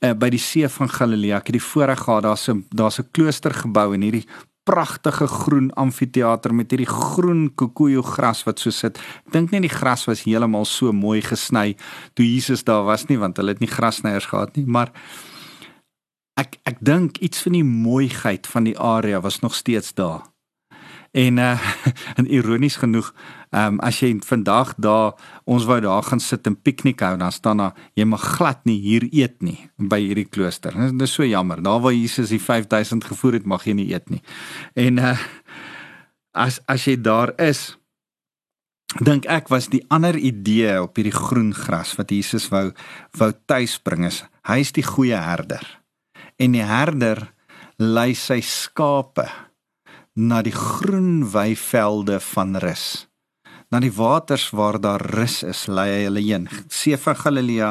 Uh, 0.00 0.14
by 0.16 0.30
die 0.32 0.40
see 0.40 0.68
van 0.68 0.88
Galilea, 0.88 1.36
ek 1.42 1.50
het 1.50 1.58
die 1.58 1.64
voorreg 1.64 2.00
gehad 2.00 2.24
daar's 2.24 2.48
'n 2.48 2.64
daar's 2.70 2.98
'n 3.00 3.10
klooster 3.12 3.52
gebou 3.52 3.94
en 3.94 4.00
hierdie 4.00 4.26
pragtige 4.64 5.26
groen 5.26 5.70
amfitheater 5.72 6.54
met 6.54 6.70
hierdie 6.70 6.88
groen 6.88 7.48
kokoejo 7.54 8.02
gras 8.02 8.44
wat 8.44 8.60
so 8.60 8.70
sit. 8.70 8.98
Ek 9.26 9.32
dink 9.32 9.50
net 9.50 9.62
die 9.62 9.72
gras 9.72 10.06
was 10.06 10.24
heeltemal 10.24 10.64
so 10.64 10.92
mooi 10.92 11.20
gesny 11.24 11.76
toe 12.14 12.26
Jesus 12.26 12.64
daar 12.64 12.84
was 12.84 13.08
nie 13.08 13.18
want 13.18 13.36
hulle 13.36 13.54
het 13.56 13.60
nie 13.60 13.70
grasnyers 13.70 14.30
gehad 14.30 14.56
nie, 14.56 14.66
maar 14.66 14.92
ek 16.40 16.60
ek 16.64 16.78
dink 16.80 17.18
iets 17.18 17.42
van 17.42 17.52
die 17.58 17.64
mooiheid 17.64 18.46
van 18.46 18.64
die 18.64 18.78
area 18.78 19.20
was 19.20 19.40
nog 19.40 19.54
steeds 19.54 19.94
daar. 19.94 20.22
En 21.12 21.38
uh 21.38 21.58
en 22.18 22.26
ironies 22.26 22.76
genoeg, 22.76 23.14
ehm 23.50 23.74
um, 23.74 23.80
as 23.82 23.98
jy 23.98 24.12
vandag 24.22 24.76
daar 24.78 25.16
ons 25.44 25.64
wou 25.66 25.80
daar 25.82 26.04
gaan 26.06 26.20
sit 26.22 26.46
en 26.46 26.54
piknik 26.54 27.00
hou, 27.02 27.16
dan 27.18 27.32
staan 27.34 27.58
daar 27.58 27.74
jy 27.98 28.04
mag 28.06 28.22
glad 28.36 28.62
nie 28.64 28.78
hier 28.78 29.08
eet 29.10 29.42
nie 29.42 29.58
by 29.76 29.98
hierdie 29.98 30.28
klooster. 30.30 30.76
Dit 30.76 31.02
is 31.02 31.14
so 31.18 31.26
jammer. 31.26 31.62
Daar 31.62 31.80
waar 31.80 31.92
Jesus 31.92 32.30
die 32.30 32.38
5000 32.38 33.04
gevoer 33.04 33.40
het, 33.40 33.46
mag 33.46 33.66
jy 33.66 33.74
nie 33.74 33.88
eet 33.90 34.10
nie. 34.10 34.22
En 34.74 34.98
uh 34.98 35.18
as 36.32 36.60
as 36.70 36.86
jy 36.86 36.94
daar 37.02 37.34
is, 37.42 37.74
dink 39.02 39.26
ek 39.26 39.50
was 39.50 39.66
die 39.70 39.82
ander 39.90 40.14
idee 40.14 40.78
op 40.82 40.94
hierdie 40.94 41.14
groen 41.14 41.50
gras 41.54 41.96
wat 41.98 42.14
Jesus 42.14 42.48
wou 42.54 42.70
wou 43.18 43.32
tuisbring 43.50 44.06
is. 44.06 44.22
Hy 44.46 44.60
is 44.62 44.72
die 44.72 44.86
goeie 44.86 45.18
herder. 45.18 45.66
En 46.38 46.54
die 46.54 46.64
herder 46.64 47.26
lei 47.78 48.14
sy 48.14 48.40
skape 48.46 49.26
na 50.14 50.42
die 50.42 50.54
groen 50.54 51.24
weivelde 51.32 52.20
van 52.20 52.58
rus. 52.62 53.09
Na 53.70 53.78
die 53.78 53.92
waters 53.94 54.48
waar 54.50 54.80
daar 54.82 55.02
rus 55.14 55.44
is, 55.46 55.68
lei 55.70 55.86
hy 55.92 56.02
hulle 56.08 56.22
heen. 56.24 56.48
See 56.68 56.96
van 56.98 57.14
Galilea, 57.16 57.70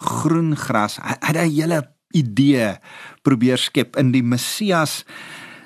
groen 0.00 0.54
gras. 0.56 0.96
Hy 0.96 1.16
het 1.20 1.36
'n 1.36 1.50
hele 1.52 1.80
idee 2.16 2.78
probeer 3.22 3.58
skep 3.58 3.96
in 3.96 4.12
die 4.12 4.22
Messias 4.22 5.04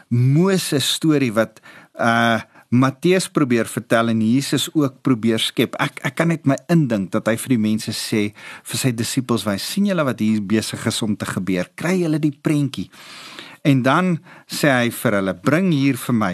Moses 0.09 0.95
storie 0.95 1.33
wat 1.33 1.61
uh 1.95 2.41
Matteus 2.73 3.29
probeer 3.29 3.69
vertel 3.69 4.09
en 4.09 4.21
Jesus 4.25 4.71
ook 4.73 5.03
probeer 5.03 5.39
skep. 5.39 5.75
Ek 5.77 6.01
ek 6.09 6.15
kan 6.17 6.29
net 6.29 6.47
my 6.49 6.57
indink 6.73 7.11
dat 7.13 7.27
hy 7.29 7.37
vir 7.37 7.49
die 7.49 7.61
mense 7.61 7.93
sê 7.93 8.33
vir 8.65 8.79
sy 8.81 8.95
disippels 8.97 9.45
wys, 9.45 9.63
sien 9.75 9.91
julle 9.91 10.05
wat 10.05 10.21
hier 10.25 10.41
besig 10.41 10.87
is 10.87 11.03
om 11.03 11.13
te 11.17 11.29
gebeur? 11.29 11.69
Kry 11.77 11.99
julle 12.01 12.19
die 12.19 12.33
prentjie? 12.33 12.89
En 13.63 13.83
dan 13.83 14.17
sê 14.51 14.71
hy 14.75 14.89
vir 14.91 15.15
hulle: 15.15 15.35
"Bring 15.39 15.71
hier 15.71 15.97
vir 15.97 16.15
my." 16.15 16.33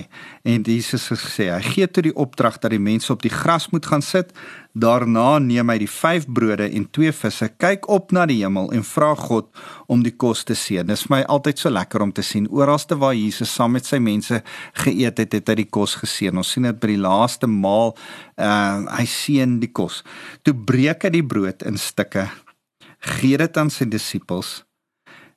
En 0.48 0.62
Jesus 0.62 1.08
het 1.08 1.18
gesê: 1.20 1.50
"Hy 1.52 1.62
gee 1.62 1.86
toe 1.86 2.02
die 2.02 2.16
opdrag 2.16 2.58
dat 2.58 2.70
die 2.70 2.80
mense 2.80 3.12
op 3.12 3.22
die 3.22 3.30
gras 3.30 3.68
moet 3.68 3.86
gaan 3.86 4.02
sit. 4.02 4.32
Daarna 4.72 5.38
neem 5.38 5.68
hy 5.68 5.78
die 5.78 5.90
5 5.90 6.24
brode 6.32 6.70
en 6.72 6.86
2 6.90 7.12
visse, 7.12 7.48
kyk 7.58 7.88
op 7.88 8.12
na 8.12 8.24
die 8.26 8.40
hemel 8.44 8.72
en 8.72 8.84
vra 8.84 9.14
God 9.14 9.46
om 9.86 10.02
die 10.02 10.16
kos 10.16 10.44
te 10.44 10.54
seën." 10.54 10.86
Dis 10.86 11.02
vir 11.02 11.16
my 11.16 11.22
altyd 11.22 11.58
so 11.58 11.70
lekker 11.70 12.02
om 12.02 12.12
te 12.12 12.22
sien 12.22 12.48
oralste 12.48 12.96
waar 12.96 13.14
Jesus 13.14 13.54
saam 13.54 13.72
met 13.72 13.84
sy 13.84 13.98
mense 13.98 14.42
geëet 14.72 15.18
het, 15.18 15.32
het 15.32 15.48
hy 15.48 15.54
die 15.54 15.70
kos 15.70 15.94
geseën. 15.94 16.36
Ons 16.36 16.52
sien 16.52 16.62
dit 16.62 16.80
by 16.80 16.86
die 16.86 16.96
laaste 16.96 17.46
maal, 17.46 17.96
uh 18.38 18.86
hy 18.88 19.04
seën 19.04 19.60
die 19.60 19.72
kos. 19.72 20.02
Toe 20.44 20.54
breek 20.54 21.04
hy 21.04 21.10
die 21.10 21.26
brood 21.26 21.62
in 21.62 21.76
stukke, 21.76 22.30
gee 23.00 23.36
dit 23.36 23.56
aan 23.56 23.70
sy 23.70 23.84
disippels 23.84 24.67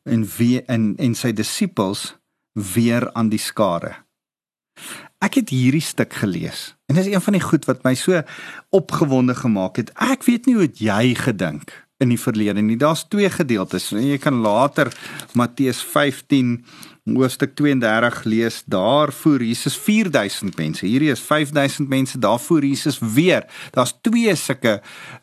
en 0.10 0.26
wie 0.38 0.62
en 0.66 0.96
en 0.98 1.16
sy 1.16 1.34
disippels 1.36 2.16
weer 2.54 3.10
aan 3.14 3.30
die 3.30 3.42
skare. 3.42 3.94
Ek 5.22 5.38
het 5.38 5.52
hierdie 5.54 5.84
stuk 5.84 6.14
gelees 6.24 6.72
en 6.90 6.98
dit 6.98 7.06
is 7.06 7.14
een 7.14 7.24
van 7.24 7.38
die 7.38 7.44
goed 7.44 7.68
wat 7.70 7.84
my 7.86 7.94
so 7.96 8.22
opgewonde 8.70 9.36
gemaak 9.36 9.78
het. 9.78 9.94
Ek 9.96 10.26
weet 10.26 10.50
nie 10.50 10.58
hoe 10.58 10.70
jy 10.70 11.16
gedink 11.16 11.74
in 12.02 12.12
die 12.14 12.20
verlede 12.20 12.62
nie. 12.66 12.78
Daar's 12.80 13.06
twee 13.10 13.30
gedeeltes. 13.30 13.92
Jy 13.94 14.18
kan 14.22 14.42
later 14.42 14.90
Matteus 15.38 15.84
15 15.86 16.58
hoofstuk 17.12 17.56
32 17.58 18.24
lees. 18.30 18.62
Daar 18.66 19.14
voer 19.14 19.44
Jesus 19.46 19.78
4000 19.78 20.58
mense. 20.58 20.86
Hierdie 20.86 21.12
is 21.14 21.22
5000 21.22 21.90
mense. 21.90 22.20
Daar 22.20 22.40
voer 22.40 22.66
Jesus 22.66 23.00
weer. 23.00 23.46
Daar's 23.76 23.94
twee 24.02 24.36
sulke 24.36 24.80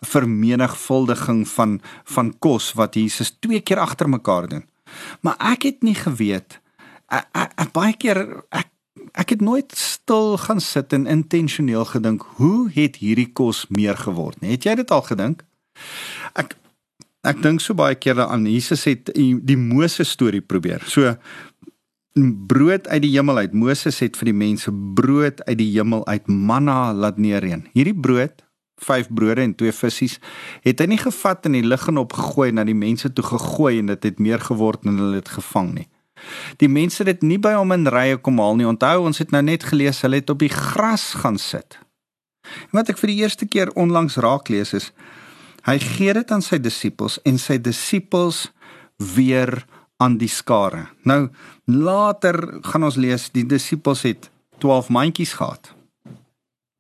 vermenigvuldiging 0.06 1.44
van 1.48 1.80
van 2.04 2.32
kos 2.38 2.72
wat 2.78 2.94
Jesus 2.94 3.34
twee 3.40 3.60
keer 3.60 3.82
agter 3.82 4.08
mekaar 4.08 4.48
doen. 4.48 4.64
Maar 5.20 5.36
ek 5.52 5.68
het 5.68 5.82
nie 5.82 5.98
geweet 5.98 6.60
ek 7.08 7.72
baie 7.72 7.94
keer 7.96 8.20
ek 8.52 8.68
ek 9.18 9.32
het 9.32 9.42
nooit 9.42 9.72
stil 9.74 10.36
gaan 10.38 10.60
sit 10.60 10.92
en 10.92 11.06
intentioneel 11.08 11.86
gedink 11.88 12.26
hoe 12.38 12.68
het 12.74 12.98
hierdie 13.00 13.30
kos 13.32 13.64
meer 13.72 13.96
geword 13.96 14.40
nie. 14.42 14.52
Het 14.52 14.66
jy 14.68 14.74
dit 14.82 14.90
al 14.92 15.02
gedink? 15.06 15.42
Ek 16.38 16.54
ek 17.26 17.42
dink 17.42 17.60
so 17.60 17.74
baie 17.74 17.96
keer 17.98 18.20
aan 18.24 18.46
Jesus 18.46 18.84
het 18.88 19.10
die 19.14 19.56
Moses 19.58 20.10
storie 20.14 20.42
probeer. 20.42 20.84
So 20.86 21.16
brood 22.50 22.88
uit 22.88 23.02
die 23.02 23.12
hemel 23.14 23.44
uit. 23.44 23.54
Moses 23.54 24.00
het 24.02 24.16
vir 24.18 24.32
die 24.32 24.38
mense 24.38 24.72
brood 24.72 25.42
uit 25.46 25.58
die 25.58 25.70
hemel 25.74 26.06
uit 26.06 26.26
manna 26.26 26.92
laat 26.94 27.18
neerreën. 27.18 27.68
Hierdie 27.74 27.94
brood, 27.94 28.42
vyf 28.82 29.10
brode 29.10 29.42
en 29.42 29.54
twee 29.58 29.74
visse, 29.74 30.18
het 30.64 30.80
hy 30.80 30.88
nie 30.90 31.00
gevat 31.00 31.46
en 31.46 31.58
die 31.58 31.66
lug 31.66 31.88
en 31.90 32.02
opgegooi 32.02 32.50
na 32.54 32.64
die 32.66 32.76
mense 32.78 33.10
toe 33.12 33.24
gegooi 33.26 33.78
en 33.80 33.92
dit 33.92 34.10
het 34.10 34.18
meer 34.22 34.42
geword 34.42 34.86
en 34.86 34.98
hulle 34.98 35.22
het 35.22 35.30
gevang 35.34 35.72
nie. 35.74 35.88
Die 36.58 36.70
mense 36.70 37.04
het 37.04 37.12
dit 37.12 37.26
nie 37.26 37.38
by 37.38 37.54
hom 37.54 37.74
in 37.74 37.86
rye 37.86 38.18
kom 38.18 38.40
haal 38.42 38.58
nie. 38.58 38.66
Onthou, 38.66 39.04
ons 39.06 39.20
het 39.22 39.30
nou 39.34 39.42
net 39.44 39.68
gelees 39.70 40.02
hulle 40.02 40.18
het 40.18 40.30
op 40.30 40.42
die 40.42 40.50
gras 40.50 41.12
gaan 41.22 41.38
sit. 41.38 41.78
En 42.70 42.80
wat 42.80 42.90
ek 42.90 42.98
vir 42.98 43.12
die 43.12 43.20
eerste 43.22 43.46
keer 43.46 43.70
onlangs 43.78 44.18
raak 44.22 44.50
lees 44.50 44.74
is 44.74 44.90
hy 45.68 45.76
gee 45.82 46.14
dit 46.16 46.30
aan 46.32 46.44
sy 46.44 46.58
disippels 46.62 47.18
en 47.28 47.38
sy 47.40 47.58
disippels 47.60 48.46
weer 49.14 49.52
aan 50.00 50.16
die 50.18 50.30
skare. 50.30 50.86
Nou 51.04 51.28
later 51.68 52.38
gaan 52.70 52.86
ons 52.86 52.96
lees 52.96 53.28
die 53.34 53.44
disippels 53.46 54.06
het 54.06 54.30
12 54.62 54.88
mandjies 54.94 55.34
gehad. 55.38 55.74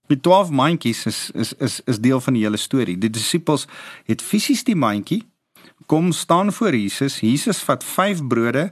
Die 0.08 0.20
12 0.20 0.50
mandjies 0.50 1.04
is 1.10 1.18
is 1.34 1.52
is 1.60 1.80
is 1.84 2.00
deel 2.00 2.20
van 2.20 2.38
die 2.38 2.44
hele 2.46 2.56
storie. 2.56 2.96
Die 2.96 3.12
disippels 3.12 3.66
het 4.08 4.24
fisies 4.24 4.64
die 4.64 4.78
mandjie 4.78 5.22
kom 5.86 6.12
staan 6.12 6.52
voor 6.52 6.74
Jesus. 6.74 7.20
Jesus 7.20 7.60
vat 7.64 7.84
5 7.84 8.26
brode, 8.28 8.70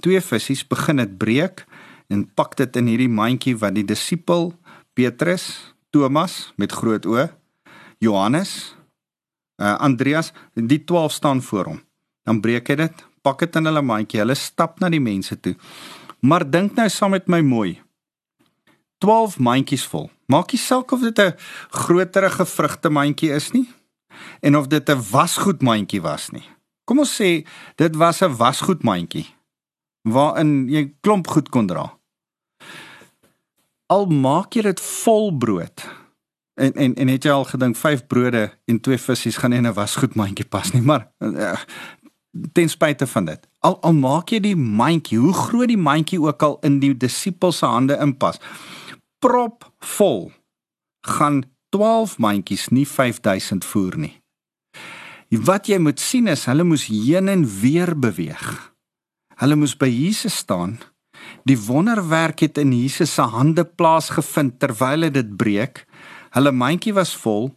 2 0.00 0.20
visse, 0.20 0.66
begin 0.68 0.96
dit 1.02 1.18
breek 1.18 1.64
en 2.08 2.26
pak 2.34 2.56
dit 2.56 2.76
in 2.76 2.86
hierdie 2.86 3.10
mandjie 3.10 3.56
wat 3.58 3.74
die 3.74 3.84
disipel 3.86 4.52
Petrus, 4.94 5.74
Thomas 5.90 6.52
met 6.56 6.72
groot 6.72 7.06
O, 7.06 7.26
Johannes, 7.98 8.75
uh, 9.62 9.76
Andreas, 9.78 10.32
die 10.54 10.84
12 10.84 11.12
staan 11.12 11.42
voor 11.42 11.64
hom. 11.64 11.80
Dan 12.24 12.40
breek 12.40 12.68
hy 12.68 12.74
dit, 12.74 13.04
pak 13.22 13.38
dit 13.38 13.56
in 13.56 13.68
hulle 13.68 13.82
mandjie. 13.82 14.20
Hulle 14.20 14.34
stap 14.34 14.80
na 14.80 14.90
die 14.92 15.00
mense 15.00 15.36
toe. 15.40 15.54
Maar 16.20 16.46
dink 16.50 16.76
nou 16.76 16.88
saam 16.90 17.10
met 17.10 17.28
my 17.28 17.40
mooi. 17.40 17.80
12 19.04 19.38
mandjies 19.38 19.86
vol. 19.86 20.10
Maak 20.32 20.52
nie 20.52 20.60
saak 20.60 20.92
of 20.92 21.00
dit 21.00 21.18
'n 21.18 21.36
groterige 21.70 22.46
vrugte 22.46 22.90
mandjie 22.90 23.30
is 23.30 23.52
nie 23.52 23.68
en 24.40 24.56
of 24.56 24.66
dit 24.66 24.88
'n 24.88 25.02
wasgoed 25.10 25.62
mandjie 25.62 26.02
was 26.02 26.30
nie. 26.30 26.48
Kom 26.84 26.98
ons 26.98 27.20
sê 27.20 27.46
dit 27.76 27.96
was 27.96 28.22
'n 28.22 28.36
wasgoed 28.36 28.82
mandjie. 28.82 29.36
waarin 30.06 30.66
jy 30.70 30.86
klomp 31.02 31.28
goed 31.30 31.50
kon 31.50 31.66
dra. 31.70 31.88
Al 33.92 34.06
maak 34.10 34.56
jy 34.56 34.66
dit 34.66 34.82
vol 34.82 35.30
brood. 35.34 35.86
En 36.56 36.72
en 36.72 36.94
en 36.94 37.08
het 37.12 37.24
jy 37.24 37.32
al 37.32 37.44
gedink 37.44 37.76
5 37.76 38.06
brode 38.08 38.46
en 38.64 38.80
2 38.80 38.98
visse 38.98 39.32
gaan 39.36 39.52
in 39.52 39.66
'n 39.66 39.76
wasgoed 39.76 40.14
mandjie 40.14 40.46
pas 40.48 40.72
nie, 40.72 40.82
maar 40.82 41.12
uh, 41.18 41.52
ten 42.52 42.68
spyte 42.68 43.06
van 43.06 43.24
dit. 43.24 43.48
Al 43.60 43.80
al 43.82 43.92
maak 43.92 44.32
jy 44.32 44.40
die 44.40 44.56
mandjie, 44.56 45.18
hoe 45.18 45.32
groot 45.32 45.68
die 45.68 45.80
mandjie 45.80 46.20
ook 46.20 46.42
al 46.42 46.58
in 46.62 46.78
die 46.80 46.96
disippels 46.96 47.58
se 47.58 47.66
hande 47.66 47.98
inpas. 48.00 48.40
Prop 49.18 49.72
vol 49.78 50.32
gaan 51.06 51.42
12 51.68 52.18
mandjies 52.18 52.68
nie 52.68 52.86
5000 52.88 53.64
voer 53.64 53.98
nie. 53.98 54.14
Wat 55.28 55.66
jy 55.66 55.78
moet 55.78 56.00
sien 56.00 56.28
is 56.30 56.46
hulle 56.46 56.64
moes 56.64 56.86
heen 56.86 57.28
en 57.28 57.44
weer 57.60 57.98
beweeg. 57.98 58.72
Hulle 59.36 59.56
moes 59.56 59.76
by 59.76 59.88
Jesus 59.90 60.36
staan. 60.36 60.78
Die 61.44 61.58
wonderwerk 61.58 62.40
het 62.40 62.58
in 62.58 62.72
Jesus 62.72 63.14
se 63.14 63.22
hande 63.22 63.64
plaasgevind 63.64 64.60
terwyl 64.62 65.06
hy 65.06 65.10
dit 65.10 65.36
breek. 65.36 65.84
Hulle 66.30 66.52
mandjie 66.52 66.94
was 66.94 67.16
vol. 67.16 67.54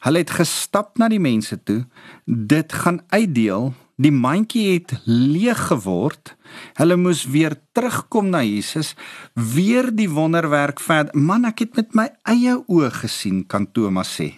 Hulle 0.00 0.18
het 0.18 0.30
gestap 0.30 0.98
na 0.98 1.08
die 1.08 1.20
mense 1.20 1.62
toe. 1.62 1.84
Dit 2.24 2.72
gaan 2.72 3.00
uitdeel 3.08 3.72
Die 4.00 4.12
mandjie 4.12 4.78
het 4.78 4.94
leeg 5.04 5.58
geword. 5.68 6.32
Hulle 6.78 6.96
moes 6.96 7.26
weer 7.28 7.56
terugkom 7.76 8.30
na 8.32 8.40
Jesus, 8.42 8.94
weer 9.34 9.90
die 9.92 10.08
wonderwerk 10.08 10.80
verder. 10.80 11.12
Man, 11.12 11.44
ek 11.48 11.66
het 11.66 11.76
met 11.76 11.92
my 11.98 12.06
eie 12.32 12.56
oë 12.64 12.88
gesien, 13.02 13.42
kan 13.44 13.68
Thomas 13.76 14.14
sê. 14.16 14.32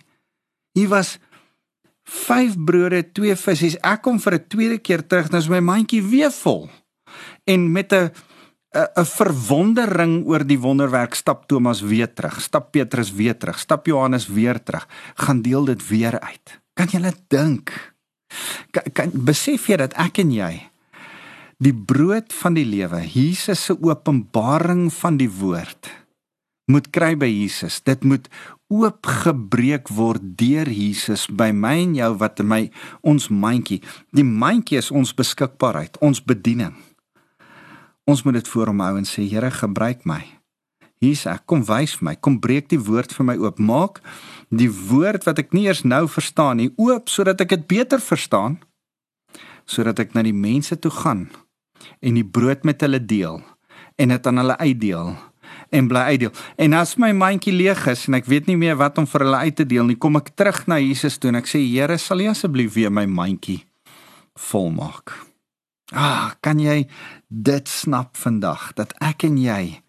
Hier 0.75 0.91
was 0.91 1.19
5 2.11 2.59
brode, 2.67 3.05
2 3.15 3.37
visse. 3.39 3.79
Ek 3.87 4.03
kom 4.03 4.19
vir 4.19 4.35
'n 4.35 4.49
tweede 4.49 4.79
keer 4.79 5.07
terug, 5.07 5.31
nou 5.31 5.39
is 5.39 5.49
my 5.49 5.61
mandjie 5.61 6.03
weer 6.03 6.33
vol. 6.33 6.69
En 7.47 7.73
met 7.73 7.93
'n 7.93 8.11
'n 8.73 9.05
verwondering 9.05 10.25
oor 10.25 10.47
die 10.47 10.61
wonderwerk 10.61 11.15
stap 11.15 11.49
Thomas 11.49 11.81
weer 11.81 12.09
terug, 12.13 12.41
stap 12.41 12.73
Petrus 12.73 13.13
weer 13.13 13.37
terug, 13.37 13.59
stap 13.59 13.87
Johannes 13.87 14.27
weer 14.27 14.63
terug, 14.63 14.89
gaan 15.15 15.43
deel 15.43 15.65
dit 15.65 15.89
weer 15.89 16.21
uit. 16.21 16.61
Kan 16.75 16.89
jy 16.89 16.99
net 16.99 17.19
dink? 17.29 17.95
Kan, 18.71 18.83
kan 18.93 19.11
besef 19.13 19.69
jy 19.69 19.77
dat 19.77 19.93
ek 20.01 20.19
en 20.19 20.33
jy 20.33 20.73
die 21.63 21.75
brood 21.75 22.33
van 22.33 22.57
die 22.59 22.67
lewe, 22.67 23.05
Jesus 23.07 23.65
se 23.69 23.77
openbaring 23.77 24.89
van 24.93 25.19
die 25.21 25.31
woord 25.31 25.91
moet 26.71 26.89
kry 26.95 27.13
by 27.19 27.29
Jesus. 27.29 27.81
Dit 27.85 28.05
moet 28.07 28.29
oopgebreek 28.73 29.91
word 29.93 30.25
deur 30.41 30.71
Jesus 30.71 31.27
by 31.29 31.51
my 31.53 31.75
en 31.83 31.97
jou 31.99 32.11
wat 32.23 32.41
in 32.41 32.49
my 32.49 32.63
ons 33.05 33.29
mandjie. 33.29 33.83
Die 34.17 34.25
mandjie 34.25 34.81
is 34.81 34.91
ons 34.95 35.13
beskikbaarheid, 35.15 35.99
ons 36.01 36.23
bediening. 36.25 36.73
Ons 38.11 38.23
moet 38.27 38.35
dit 38.41 38.49
voor 38.49 38.73
hom 38.73 38.81
hou 38.83 38.95
en 38.99 39.07
sê 39.07 39.25
Here, 39.31 39.51
gebruik 39.51 40.07
my. 40.09 40.23
Hier's 41.03 41.25
ek, 41.27 41.47
kom 41.51 41.65
wys 41.67 41.97
vir 41.99 42.07
my, 42.11 42.15
kom 42.15 42.39
breek 42.43 42.69
die 42.71 42.79
woord 42.79 43.15
vir 43.15 43.27
my 43.27 43.35
oop. 43.43 43.59
Maak 43.59 43.99
die 44.55 44.71
woord 44.71 45.27
wat 45.27 45.41
ek 45.43 45.55
nie 45.57 45.67
eers 45.67 45.83
nou 45.83 46.05
verstaan 46.11 46.61
nie 46.63 46.71
oop 46.79 47.11
sodat 47.11 47.41
ek 47.43 47.57
dit 47.57 47.65
beter 47.79 48.03
verstaan 48.03 48.61
sodat 49.67 50.03
ek 50.03 50.15
na 50.15 50.25
die 50.27 50.37
mense 50.37 50.77
toe 50.77 50.93
gaan 50.93 51.27
en 52.03 52.19
die 52.19 52.27
brood 52.27 52.67
met 52.69 52.83
hulle 52.85 53.01
deel 53.01 53.41
en 53.99 54.15
dit 54.15 54.29
aan 54.29 54.43
hulle 54.43 54.59
uitdeel 54.59 55.15
en 55.73 55.89
bly 55.89 56.05
uitdeel. 56.13 56.33
En 56.61 56.77
as 56.77 56.95
my 57.01 57.13
mandjie 57.17 57.55
leeg 57.55 57.87
is 57.89 58.07
en 58.09 58.19
ek 58.19 58.29
weet 58.29 58.51
nie 58.51 58.59
meer 58.61 58.77
wat 58.81 59.01
om 59.01 59.09
vir 59.09 59.25
hulle 59.25 59.43
uit 59.49 59.57
te 59.57 59.67
deel 59.69 59.89
nie, 59.89 59.97
kom 59.97 60.21
ek 60.21 60.35
terug 60.37 60.65
na 60.69 60.79
Jesus 60.83 61.19
toe 61.19 61.33
en 61.33 61.41
ek 61.41 61.49
sê 61.49 61.63
Here, 61.65 61.97
sal 61.99 62.21
U 62.25 62.31
asseblief 62.33 62.77
weer 62.77 62.93
my 62.93 63.07
mandjie 63.09 63.63
volmaak. 64.51 65.32
Ah, 65.93 66.33
kan 66.41 66.57
jy 66.57 66.87
dit 67.29 67.69
snap 67.69 68.17
vandag 68.17 68.73
dat 68.81 68.95
ek 69.05 69.27
en 69.29 69.37
jy 69.37 69.83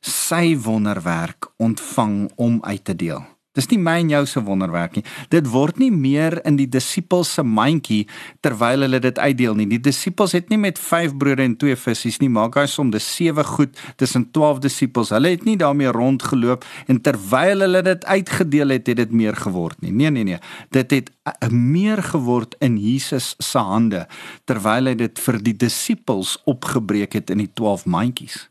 sy 0.00 0.56
wonderwerk 0.56 1.50
ontvang 1.60 2.30
om 2.40 2.56
uit 2.64 2.84
te 2.84 2.96
deel. 2.96 3.20
Dis 3.56 3.68
nie 3.72 3.78
my 3.80 3.96
en 4.02 4.12
jou 4.12 4.22
se 4.28 4.42
wonderwerk 4.44 4.98
nie. 4.98 5.04
Dit 5.32 5.48
word 5.52 5.80
nie 5.82 5.90
meer 5.90 6.38
in 6.46 6.58
die 6.60 6.68
disippels 6.70 7.32
se 7.38 7.42
mandjie 7.42 8.04
terwyl 8.44 8.86
hulle 8.86 9.00
dit 9.02 9.18
uitdeel 9.18 9.56
nie. 9.58 9.68
Die 9.70 9.80
disippels 9.82 10.36
het 10.36 10.50
nie 10.52 10.60
met 10.60 10.80
5 10.80 11.16
brode 11.18 11.44
en 11.46 11.56
2 11.58 11.76
visse 11.86 12.14
nie, 12.22 12.30
maak 12.32 12.58
hy 12.60 12.66
som 12.70 12.92
dis 12.94 13.06
7 13.16 13.44
goed 13.56 13.76
tussen 14.00 14.28
12 14.36 14.62
disippels. 14.66 15.14
Hulle 15.16 15.34
het 15.34 15.46
nie 15.48 15.56
daarmee 15.60 15.92
rondgeloop 15.94 16.66
en 16.86 17.00
terwyl 17.02 17.64
hulle 17.66 17.82
dit 17.86 18.04
uitgedeel 18.04 18.76
het, 18.76 18.90
het 18.92 19.00
dit 19.02 19.16
meer 19.16 19.36
geword 19.36 19.80
nie. 19.82 19.92
Nee 19.92 20.12
nee 20.14 20.24
nee. 20.24 20.40
Dit 20.74 20.92
het 20.94 21.10
meer 21.50 22.02
geword 22.02 22.54
in 22.60 22.76
Jesus 22.78 23.34
se 23.42 23.58
hande 23.58 24.06
terwyl 24.46 24.92
hy 24.92 24.94
dit 24.98 25.18
vir 25.26 25.40
die 25.42 25.56
disippels 25.56 26.36
opgebreek 26.46 27.16
het 27.18 27.32
in 27.34 27.42
die 27.42 27.50
12 27.54 27.86
mandjies 27.90 28.46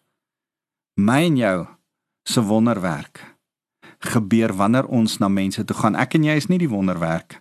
my 0.96 1.26
en 1.28 1.38
jou 1.38 1.58
se 2.24 2.42
wonderwerk 2.42 3.35
gebeur 4.00 4.54
wanneer 4.54 4.86
ons 4.86 5.18
na 5.18 5.28
mense 5.28 5.64
toe 5.64 5.76
gaan. 5.76 5.96
Ek 5.96 6.16
en 6.16 6.24
jy 6.24 6.36
is 6.36 6.50
nie 6.52 6.60
die 6.62 6.72
wonderwerk 6.72 7.40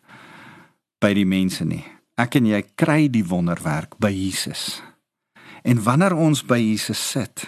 by 1.03 1.12
die 1.17 1.27
mense 1.29 1.64
nie. 1.64 1.85
Ek 2.17 2.37
en 2.38 2.47
jy 2.47 2.62
kry 2.79 3.09
die 3.11 3.25
wonderwerk 3.27 3.99
by 3.99 4.12
Jesus. 4.14 4.83
En 5.64 5.83
wanneer 5.83 6.14
ons 6.14 6.45
by 6.47 6.61
Jesus 6.61 7.01
sit, 7.11 7.47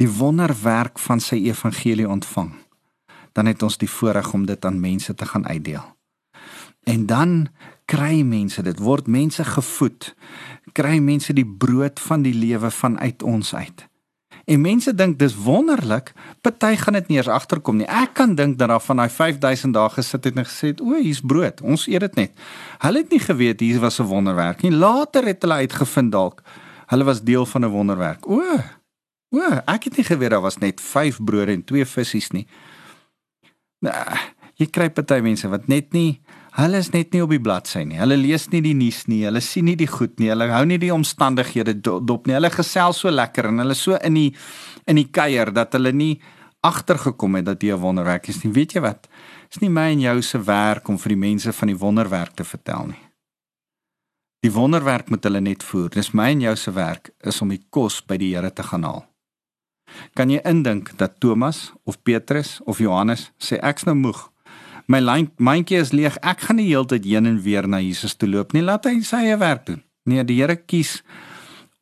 die 0.00 0.10
wonderwerk 0.10 0.98
van 0.98 1.20
sy 1.20 1.38
evangelie 1.46 2.08
ontvang, 2.08 2.54
dan 3.32 3.46
het 3.46 3.62
ons 3.62 3.78
die 3.78 3.90
voorreg 3.90 4.32
om 4.34 4.46
dit 4.48 4.64
aan 4.64 4.80
mense 4.80 5.14
te 5.14 5.26
gaan 5.26 5.46
uitdeel. 5.46 5.84
En 6.84 7.06
dan 7.06 7.48
kry 7.86 8.22
mense 8.26 8.62
dit 8.62 8.78
word 8.82 9.06
mense 9.06 9.44
gevoed. 9.44 10.14
Kry 10.72 10.98
mense 10.98 11.32
die 11.32 11.46
brood 11.46 12.00
van 12.00 12.24
die 12.26 12.34
lewe 12.34 12.70
vanuit 12.70 13.22
ons 13.22 13.54
uit. 13.54 13.86
En 14.44 14.60
mense 14.60 14.94
dink 14.94 15.18
dis 15.18 15.34
wonderlik, 15.34 16.12
party 16.40 16.74
gaan 16.76 16.92
dit 16.98 17.08
nie 17.08 17.16
eens 17.16 17.28
agterkom 17.28 17.76
nie. 17.76 17.86
Ek 17.86 18.14
kan 18.18 18.34
dink 18.34 18.58
dat 18.58 18.68
daar 18.68 18.82
van 18.82 18.96
daai 18.96 19.10
5000 19.10 19.74
dae 19.74 19.88
gesit 19.90 20.24
het 20.24 20.36
en 20.36 20.44
gesê 20.44 20.72
het, 20.72 20.80
"O, 20.80 20.94
hier's 20.94 21.20
brood. 21.20 21.60
Ons 21.62 21.86
eet 21.86 22.00
dit 22.00 22.14
net." 22.14 22.32
Hulle 22.78 22.98
het 22.98 23.10
nie 23.10 23.20
geweet 23.20 23.60
hier 23.60 23.80
was 23.80 24.00
'n 24.00 24.06
wonderwerk 24.06 24.62
nie. 24.62 24.72
Later 24.72 25.24
het 25.24 25.42
hulle 25.42 25.54
uitgevind 25.54 26.12
dalk 26.12 26.42
hulle 26.92 27.04
was 27.04 27.22
deel 27.22 27.46
van 27.46 27.64
'n 27.64 27.68
wonderwerk. 27.68 28.28
O, 28.28 28.42
o, 29.30 29.40
ek 29.64 29.84
het 29.84 29.96
nie 29.96 30.04
geweet 30.04 30.30
daar 30.30 30.40
was 30.40 30.58
net 30.58 30.80
5 30.80 31.24
brode 31.24 31.52
en 31.52 31.64
2 31.64 31.84
visse 31.84 32.28
nie. 32.32 32.46
Nou, 33.78 33.94
jy 34.54 34.66
kry 34.66 34.90
party 34.90 35.20
mense 35.20 35.48
wat 35.48 35.66
net 35.66 35.92
nie 35.92 36.20
Hulle 36.52 36.82
is 36.82 36.90
net 36.92 37.14
nie 37.14 37.22
op 37.24 37.30
die 37.32 37.40
bladsy 37.40 37.80
nie. 37.88 37.96
Hulle 37.96 38.18
lees 38.20 38.50
nie 38.52 38.60
die 38.60 38.74
nuus 38.76 39.06
nie. 39.08 39.22
Hulle 39.24 39.40
sien 39.40 39.64
nie 39.70 39.76
die 39.80 39.88
goed 39.88 40.18
nie. 40.20 40.28
Hulle 40.28 40.50
hou 40.52 40.64
nie 40.68 40.76
die 40.82 40.92
omstandighede 40.92 41.78
dop 41.80 42.26
nie. 42.28 42.36
Hulle 42.36 42.50
gesels 42.52 43.00
so 43.00 43.12
lekker 43.12 43.48
en 43.48 43.62
hulle 43.64 43.76
so 43.78 43.96
in 43.96 44.18
die 44.18 44.28
in 44.90 44.98
die 45.00 45.08
kuier 45.08 45.52
dat 45.54 45.72
hulle 45.78 45.94
nie 45.96 46.16
agtergekom 46.62 47.38
het 47.38 47.46
dat 47.46 47.60
dit 47.60 47.72
'n 47.72 47.80
wonderwerk 47.80 48.28
is 48.28 48.44
nie. 48.44 48.52
Weet 48.52 48.72
jy 48.72 48.80
wat? 48.80 49.08
Dit 49.48 49.56
is 49.56 49.60
nie 49.60 49.70
my 49.70 49.92
en 49.92 50.00
jou 50.00 50.22
se 50.22 50.38
werk 50.38 50.88
om 50.88 50.98
vir 50.98 51.08
die 51.08 51.22
mense 51.28 51.52
van 51.52 51.68
die 51.68 51.78
wonderwerk 51.78 52.34
te 52.36 52.44
vertel 52.44 52.86
nie. 52.86 53.02
Die 54.42 54.52
wonderwerk 54.52 55.08
moet 55.08 55.24
hulle 55.24 55.40
net 55.40 55.62
voer. 55.62 55.88
Dis 55.88 56.12
my 56.12 56.30
en 56.30 56.40
jou 56.40 56.56
se 56.56 56.72
werk 56.72 57.10
is 57.20 57.40
om 57.42 57.48
die 57.48 57.64
kos 57.70 58.02
by 58.02 58.16
die 58.16 58.34
Here 58.34 58.52
te 58.52 58.62
gaan 58.62 58.82
haal. 58.82 59.06
Kan 60.14 60.30
jy 60.30 60.40
indink 60.44 60.96
dat 60.98 61.20
Thomas 61.20 61.72
of 61.84 62.02
Petrus 62.02 62.60
of 62.64 62.78
Johannes 62.78 63.30
sê 63.38 63.58
ek's 63.62 63.84
nou 63.84 63.94
moeg 63.94 64.31
my 64.86 65.00
mandjie 65.38 65.78
is 65.80 65.92
leeg. 65.92 66.16
Ek 66.22 66.46
gaan 66.46 66.56
nie 66.56 66.70
heeltyd 66.70 67.04
heen 67.04 67.26
en 67.26 67.40
weer 67.42 67.68
na 67.68 67.80
Jesus 67.82 68.14
toe 68.14 68.28
loop 68.28 68.52
nie. 68.52 68.62
Laat 68.62 68.86
hy 68.86 69.00
sy 69.06 69.26
eie 69.28 69.38
werk 69.38 69.66
doen. 69.66 69.82
Nee, 70.06 70.24
die 70.26 70.40
Here 70.40 70.56
kies 70.56 71.02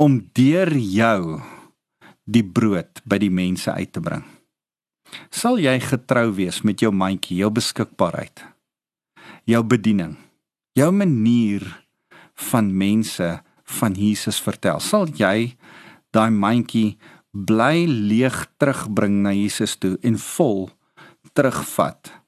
om 0.01 0.21
deur 0.37 0.73
jou 0.77 1.41
die 2.31 2.45
brood 2.45 3.01
by 3.09 3.19
die 3.21 3.33
mense 3.33 3.73
uit 3.73 3.93
te 3.93 4.03
bring. 4.05 4.25
Sal 5.35 5.59
jy 5.59 5.75
getrou 5.83 6.29
wees 6.37 6.61
met 6.67 6.83
jou 6.83 6.93
mandjie, 6.95 7.41
jou 7.43 7.51
beskikbaarheid, 7.51 8.45
jou 9.49 9.63
bediening, 9.67 10.15
jou 10.79 10.91
manier 10.95 11.65
van 12.51 12.71
mense 12.71 13.31
van 13.81 13.97
Jesus 13.99 14.39
vertel? 14.43 14.79
Sal 14.79 15.11
jy 15.19 15.57
daai 16.15 16.31
mandjie 16.31 16.99
bly 17.33 17.87
leeg 17.89 18.45
terugbring 18.63 19.21
na 19.25 19.35
Jesus 19.35 19.77
toe 19.81 19.97
en 20.07 20.19
vol 20.21 20.69
terugvat? 21.35 22.20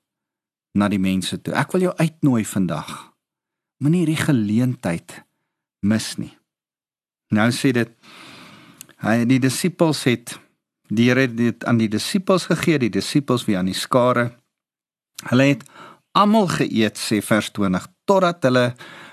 Na 0.79 0.89
die 0.89 1.01
mense 1.01 1.39
toe. 1.41 1.55
Ek 1.55 1.73
wil 1.75 1.89
jou 1.89 1.95
uitnooi 1.99 2.45
vandag. 2.49 2.91
Moenie 3.83 4.05
hierdie 4.05 4.21
geleentheid 4.21 5.19
mis 5.83 6.15
nie. 6.21 6.33
Nou 7.33 7.49
sê 7.55 7.73
dit 7.77 7.93
hy 9.03 9.23
die 9.27 9.41
disippels 9.43 10.05
het 10.07 10.37
die 10.93 11.09
Here 11.09 11.27
dit 11.27 11.65
aan 11.65 11.81
die 11.81 11.89
disippels 11.91 12.47
gegee, 12.51 12.79
die 12.79 12.93
disippels 12.93 13.47
wie 13.49 13.57
aan 13.59 13.71
die 13.71 13.77
skare. 13.77 14.29
Hulle 15.31 15.49
het 15.55 15.65
almal 16.19 16.51
geëet 16.53 17.01
sê 17.01 17.23
vers 17.25 17.49
20 17.57 17.89
totdat 18.09 18.45
hulle 18.45 18.67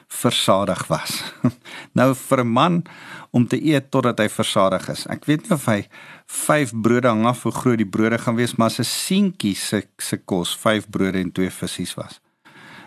versadig 0.09 0.87
was. 0.87 1.23
nou 1.99 2.13
vir 2.15 2.43
'n 2.43 2.47
man 2.47 2.83
om 3.31 3.47
te 3.47 3.61
eet 3.61 3.91
totdat 3.91 4.19
hy 4.19 4.29
versadig 4.29 4.89
is. 4.89 5.05
Ek 5.07 5.25
weet 5.25 5.45
nie 5.45 5.53
of 5.53 5.65
hy 5.65 5.87
5 6.25 6.73
brode 6.81 7.07
hang 7.07 7.25
af 7.25 7.43
hoe 7.43 7.51
groot 7.51 7.77
die 7.77 7.89
brode 7.89 8.17
gaan 8.17 8.35
wees, 8.35 8.55
maar 8.57 8.67
as 8.67 8.79
'n 8.79 8.83
seentjie 8.83 9.55
se 9.55 9.83
se 9.97 10.17
kos 10.17 10.55
5 10.57 10.89
brode 10.89 11.19
en 11.19 11.31
2 11.31 11.49
visse 11.49 11.95
was. 11.95 12.19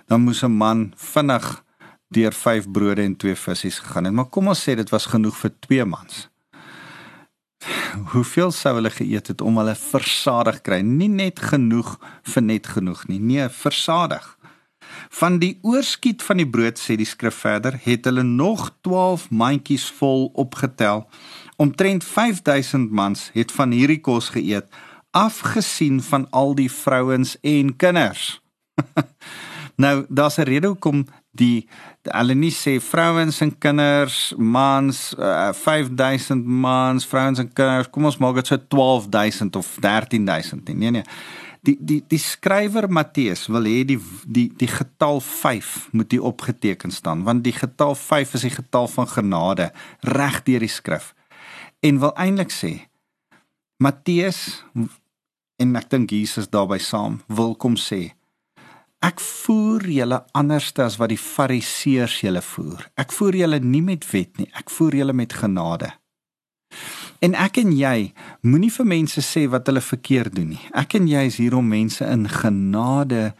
Dan 0.08 0.22
moes 0.22 0.42
'n 0.42 0.50
man 0.50 0.92
vinnig 0.96 1.62
deur 2.10 2.32
5 2.32 2.70
brode 2.70 3.02
en 3.02 3.16
2 3.16 3.34
visse 3.34 3.70
gegaan 3.70 4.04
het. 4.04 4.14
Maar 4.14 4.30
kom 4.30 4.48
ons 4.48 4.68
sê 4.68 4.74
dit 4.74 4.90
was 4.90 5.06
genoeg 5.06 5.36
vir 5.36 5.52
2 5.60 5.84
mans. 5.84 6.28
Hoeveel 8.12 8.50
sou 8.50 8.74
hulle 8.74 8.90
geëet 8.90 9.26
het 9.26 9.40
om 9.40 9.56
hulle 9.56 9.74
versadig 9.74 10.60
kry? 10.62 10.80
Nie 10.80 11.08
net 11.08 11.40
genoeg 11.40 11.98
vir 12.22 12.42
net 12.42 12.66
genoeg 12.66 13.06
nie. 13.08 13.20
Nee, 13.20 13.48
versadig. 13.48 14.38
Van 15.08 15.38
die 15.38 15.58
oorskiet 15.62 16.22
van 16.22 16.36
die 16.36 16.48
brood 16.48 16.80
sê 16.80 16.96
die 16.96 17.08
skrif 17.08 17.34
verder, 17.44 17.78
het 17.84 18.04
hulle 18.04 18.22
nog 18.22 18.70
12 18.80 19.30
mandjies 19.30 19.88
vol 19.98 20.30
opgetel. 20.34 21.06
Omtrent 21.56 22.04
5000 22.04 22.90
mans 22.90 23.30
het 23.32 23.52
van 23.52 23.70
hierdie 23.70 24.00
kos 24.00 24.32
geëet, 24.34 24.68
afgesien 25.10 26.00
van 26.02 26.26
al 26.30 26.54
die 26.54 26.70
vrouens 26.72 27.36
en 27.40 27.76
kinders. 27.76 28.40
nou, 29.84 30.04
daar's 30.08 30.38
'n 30.38 30.48
rede 30.48 30.66
hoekom 30.66 31.06
die 31.32 31.68
hulle 32.02 32.34
nie 32.34 32.52
sê 32.52 32.76
vrouens 32.82 33.40
en 33.44 33.52
kinders, 33.58 34.34
mans, 34.36 35.14
uh, 35.18 35.52
5000 35.56 36.44
mans, 36.44 37.06
vrouens 37.06 37.38
en 37.38 37.48
kinders, 37.52 37.88
kom 37.90 38.04
ons 38.04 38.18
maak 38.20 38.40
dit 38.40 38.52
so 38.52 38.56
12000 38.56 39.56
of 39.56 39.76
13000 39.80 40.68
nie. 40.68 40.76
Nee 40.76 40.90
nee. 40.90 41.04
Die 41.62 41.76
die 41.78 42.00
die 42.10 42.18
skrywer 42.18 42.88
Matteus 42.90 43.46
wil 43.46 43.68
hê 43.70 43.82
die 43.86 43.98
die 44.26 44.48
die 44.58 44.70
getal 44.70 45.20
5 45.22 45.92
moet 45.94 46.10
hier 46.10 46.24
opgeteken 46.26 46.90
staan 46.90 47.22
want 47.22 47.44
die 47.46 47.54
getal 47.54 47.94
5 47.94 48.34
is 48.34 48.46
die 48.48 48.56
getal 48.56 48.88
van 48.90 49.06
genade 49.06 49.70
reg 50.02 50.40
deur 50.48 50.64
die 50.66 50.72
skrif. 50.72 51.12
En 51.80 52.00
wil 52.02 52.14
eintlik 52.18 52.50
sê 52.50 52.72
Matteus 53.78 54.64
en 55.62 55.78
ek 55.78 55.86
dink 55.94 56.10
Jesus 56.10 56.50
daarby 56.50 56.80
saam 56.82 57.20
wil 57.28 57.54
kom 57.54 57.78
sê 57.78 58.10
Ek 59.02 59.18
voer 59.18 59.82
julle 59.90 60.20
anderste 60.38 60.84
as 60.84 60.94
wat 61.00 61.10
die 61.10 61.18
fariseërs 61.18 62.20
julle 62.22 62.42
voer. 62.46 62.84
Ek 62.94 63.10
voer 63.10 63.40
julle 63.40 63.58
nie 63.58 63.82
met 63.82 64.06
wet 64.12 64.38
nie, 64.38 64.46
ek 64.54 64.70
voer 64.70 64.94
julle 65.00 65.14
met 65.18 65.34
genade. 65.34 65.88
En 67.22 67.36
ek 67.38 67.60
en 67.62 67.70
jy 67.70 68.10
moenie 68.42 68.72
vir 68.74 68.88
mense 68.88 69.22
sê 69.22 69.44
wat 69.50 69.68
hulle 69.70 69.82
verkeerd 69.84 70.34
doen 70.34 70.54
nie. 70.56 70.62
Ek 70.74 70.96
en 70.98 71.06
jy 71.06 71.22
is 71.30 71.38
hier 71.38 71.54
om 71.54 71.68
mense 71.70 72.02
in 72.02 72.26
genade 72.30 73.30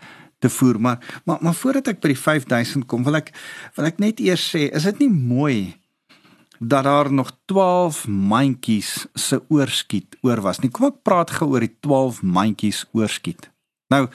te 0.43 0.51
voer, 0.51 0.79
maar 0.81 0.99
maar, 1.25 1.39
maar 1.43 1.55
voordat 1.55 1.91
ek 1.95 2.03
by 2.03 2.13
die 2.13 2.19
5000 2.19 2.87
kom, 2.91 3.03
wil 3.07 3.19
ek 3.19 3.33
wil 3.77 3.87
ek 3.91 3.99
net 4.03 4.23
eers 4.23 4.45
sê, 4.55 4.69
is 4.71 4.87
dit 4.91 5.05
nie 5.05 5.11
mooi 5.11 5.59
dat 6.63 6.87
daar 6.87 7.11
nog 7.13 7.33
12 7.51 8.07
mandjies 8.07 9.07
se 9.19 9.41
oorskiet 9.51 10.15
oor 10.23 10.43
was 10.47 10.63
nie. 10.63 10.71
Kom 10.71 10.93
ek 10.93 11.03
praat 11.03 11.35
gou 11.35 11.51
oor 11.51 11.67
die 11.67 11.75
12 11.83 12.23
mandjies 12.23 12.85
oorskiet. 12.95 13.51
Nou, 13.91 14.07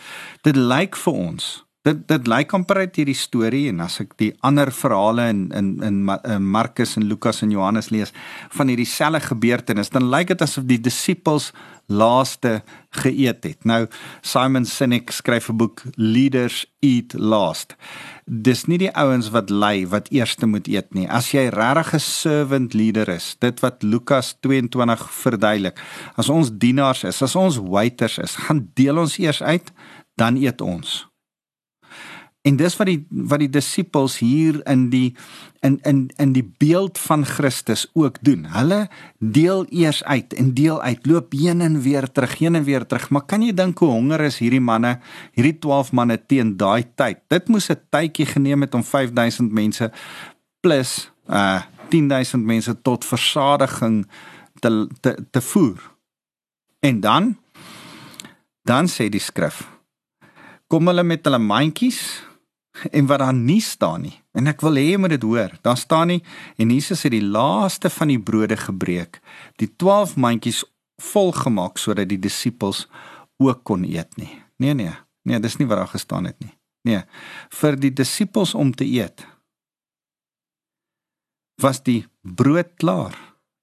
dit 0.48 0.56
lyk 0.56 0.96
vir 0.96 1.20
ons 1.28 1.50
dit 1.88 2.04
dit 2.12 2.28
lyk 2.28 2.54
amper 2.58 2.82
uit 2.84 3.00
hierdie 3.02 3.18
storie 3.18 3.66
en 3.72 3.82
as 3.86 4.00
ek 4.04 4.14
die 4.22 4.34
ander 4.48 4.72
verhale 4.74 5.30
in 5.32 5.48
in 5.56 5.72
in, 5.88 6.04
in 6.10 6.52
Markus 6.58 6.98
en 7.00 7.08
Lukas 7.08 7.42
en 7.46 7.54
Johannes 7.56 7.92
lees 7.94 8.14
van 8.58 8.72
hierdie 8.72 8.90
selfe 8.90 9.32
gebeurtenis 9.32 9.94
dan 9.96 10.12
lyk 10.12 10.34
dit 10.34 10.46
asof 10.46 10.68
die 10.68 10.82
disippels 10.82 11.52
laaste 11.88 12.62
geëet 13.00 13.46
het. 13.48 13.66
Nou 13.66 13.86
Simon 14.22 14.66
Sinek 14.68 15.12
skryf 15.12 15.50
'n 15.50 15.58
boek 15.58 15.84
Leaders 15.96 16.66
Eat 16.82 17.14
Last. 17.14 17.76
Dis 18.26 18.66
nie 18.68 18.78
die 18.78 18.92
ouens 18.92 19.30
wat 19.30 19.50
lei 19.50 19.88
wat 19.88 20.10
eerste 20.12 20.46
moet 20.46 20.68
eet 20.68 20.94
nie. 20.94 21.08
As 21.10 21.32
jy 21.32 21.48
regtig 21.48 21.94
'n 21.94 22.00
servant 22.00 22.74
leader 22.74 23.10
is, 23.10 23.36
dit 23.40 23.60
wat 23.60 23.84
Lukas 23.84 24.36
22 24.42 25.12
verduidelik. 25.12 25.80
As 26.16 26.30
ons 26.30 26.50
dienaars 26.52 27.04
is, 27.04 27.22
as 27.22 27.36
ons 27.36 27.58
waiters 27.58 28.18
is, 28.18 28.36
gaan 28.36 28.70
deel 28.74 28.98
ons 28.98 29.18
eers 29.18 29.42
uit, 29.42 29.72
dan 30.16 30.36
eet 30.36 30.62
ons. 30.62 31.08
En 32.48 32.56
dis 32.56 32.76
wat 32.80 32.88
die 32.88 33.02
wat 33.28 33.42
die 33.44 33.50
disippels 33.52 34.18
hier 34.24 34.62
in 34.72 34.88
die 34.94 35.16
in 35.66 35.80
in 35.90 36.06
in 36.22 36.32
die 36.36 36.46
beeld 36.62 37.00
van 37.02 37.26
Christus 37.28 37.88
ook 37.94 38.22
doen. 38.24 38.46
Hulle 38.54 38.88
deel 39.20 39.66
eers 39.70 40.04
uit 40.04 40.34
en 40.34 40.54
deel 40.56 40.82
uit, 40.82 41.06
loop 41.06 41.34
heen 41.36 41.62
en 41.62 41.82
weer 41.82 42.08
terug, 42.12 42.38
heen 42.40 42.56
en 42.56 42.64
weer 42.64 42.86
terug. 42.86 43.10
Maar 43.10 43.26
kan 43.26 43.44
jy 43.44 43.54
dink 43.54 43.80
hoe 43.84 43.90
honger 43.90 44.24
is 44.30 44.40
hierdie 44.40 44.64
manne, 44.64 45.00
hierdie 45.36 45.58
12 45.60 45.92
manne 45.92 46.20
teen 46.26 46.56
daai 46.58 46.86
tyd? 46.96 47.20
Dit 47.28 47.48
moes 47.48 47.70
'n 47.70 47.82
tydjie 47.90 48.26
geneem 48.26 48.62
het 48.62 48.74
om 48.74 48.84
5000 48.84 49.52
mense 49.52 49.92
plus 50.62 51.12
uh 51.28 51.62
10000 51.90 52.44
mense 52.44 52.82
tot 52.82 53.06
versadiging 53.06 54.08
te 54.60 54.88
te 55.02 55.16
te 55.32 55.42
voer. 55.42 55.80
En 56.80 57.00
dan 57.00 57.38
dan 58.64 58.88
sê 58.88 59.10
die 59.10 59.24
skrif 59.24 59.78
kom 60.68 60.88
hulle 60.88 61.04
met 61.04 61.24
hulle 61.26 61.40
mandjies 61.40 62.27
en 62.92 63.08
wat 63.10 63.20
daar 63.20 63.34
nie 63.34 63.62
staan 63.62 64.02
nie. 64.08 64.16
En 64.38 64.48
ek 64.48 64.62
wil 64.66 64.78
hê 64.80 64.86
jy 64.92 65.00
moet 65.02 65.16
dit 65.16 65.26
hoor. 65.26 65.54
Daar 65.66 65.78
staan 65.78 66.12
nie 66.14 66.22
en 66.58 66.74
Jesus 66.74 67.04
het 67.06 67.14
die 67.16 67.26
laaste 67.26 67.90
van 67.94 68.12
die 68.14 68.20
brode 68.22 68.58
gebreek, 68.58 69.22
die 69.62 69.70
12 69.76 70.16
mandjies 70.16 70.64
vol 71.12 71.32
gemaak 71.36 71.78
sodat 71.82 72.10
die 72.10 72.20
disippels 72.22 72.86
ook 73.42 73.64
kon 73.64 73.86
eet 73.86 74.18
nie. 74.18 74.32
Nee 74.58 74.74
nee. 74.74 74.94
Nee, 75.28 75.40
dis 75.44 75.58
nie 75.60 75.68
wat 75.68 75.82
daar 75.82 75.92
gestaan 75.92 76.30
het 76.30 76.38
nie. 76.40 76.54
Nee. 76.88 77.02
Vir 77.52 77.76
die 77.76 77.92
disippels 77.92 78.54
om 78.56 78.72
te 78.72 78.86
eet 78.88 79.26
was 81.62 81.82
die 81.84 82.06
brood 82.22 82.76
klaar. 82.78 83.16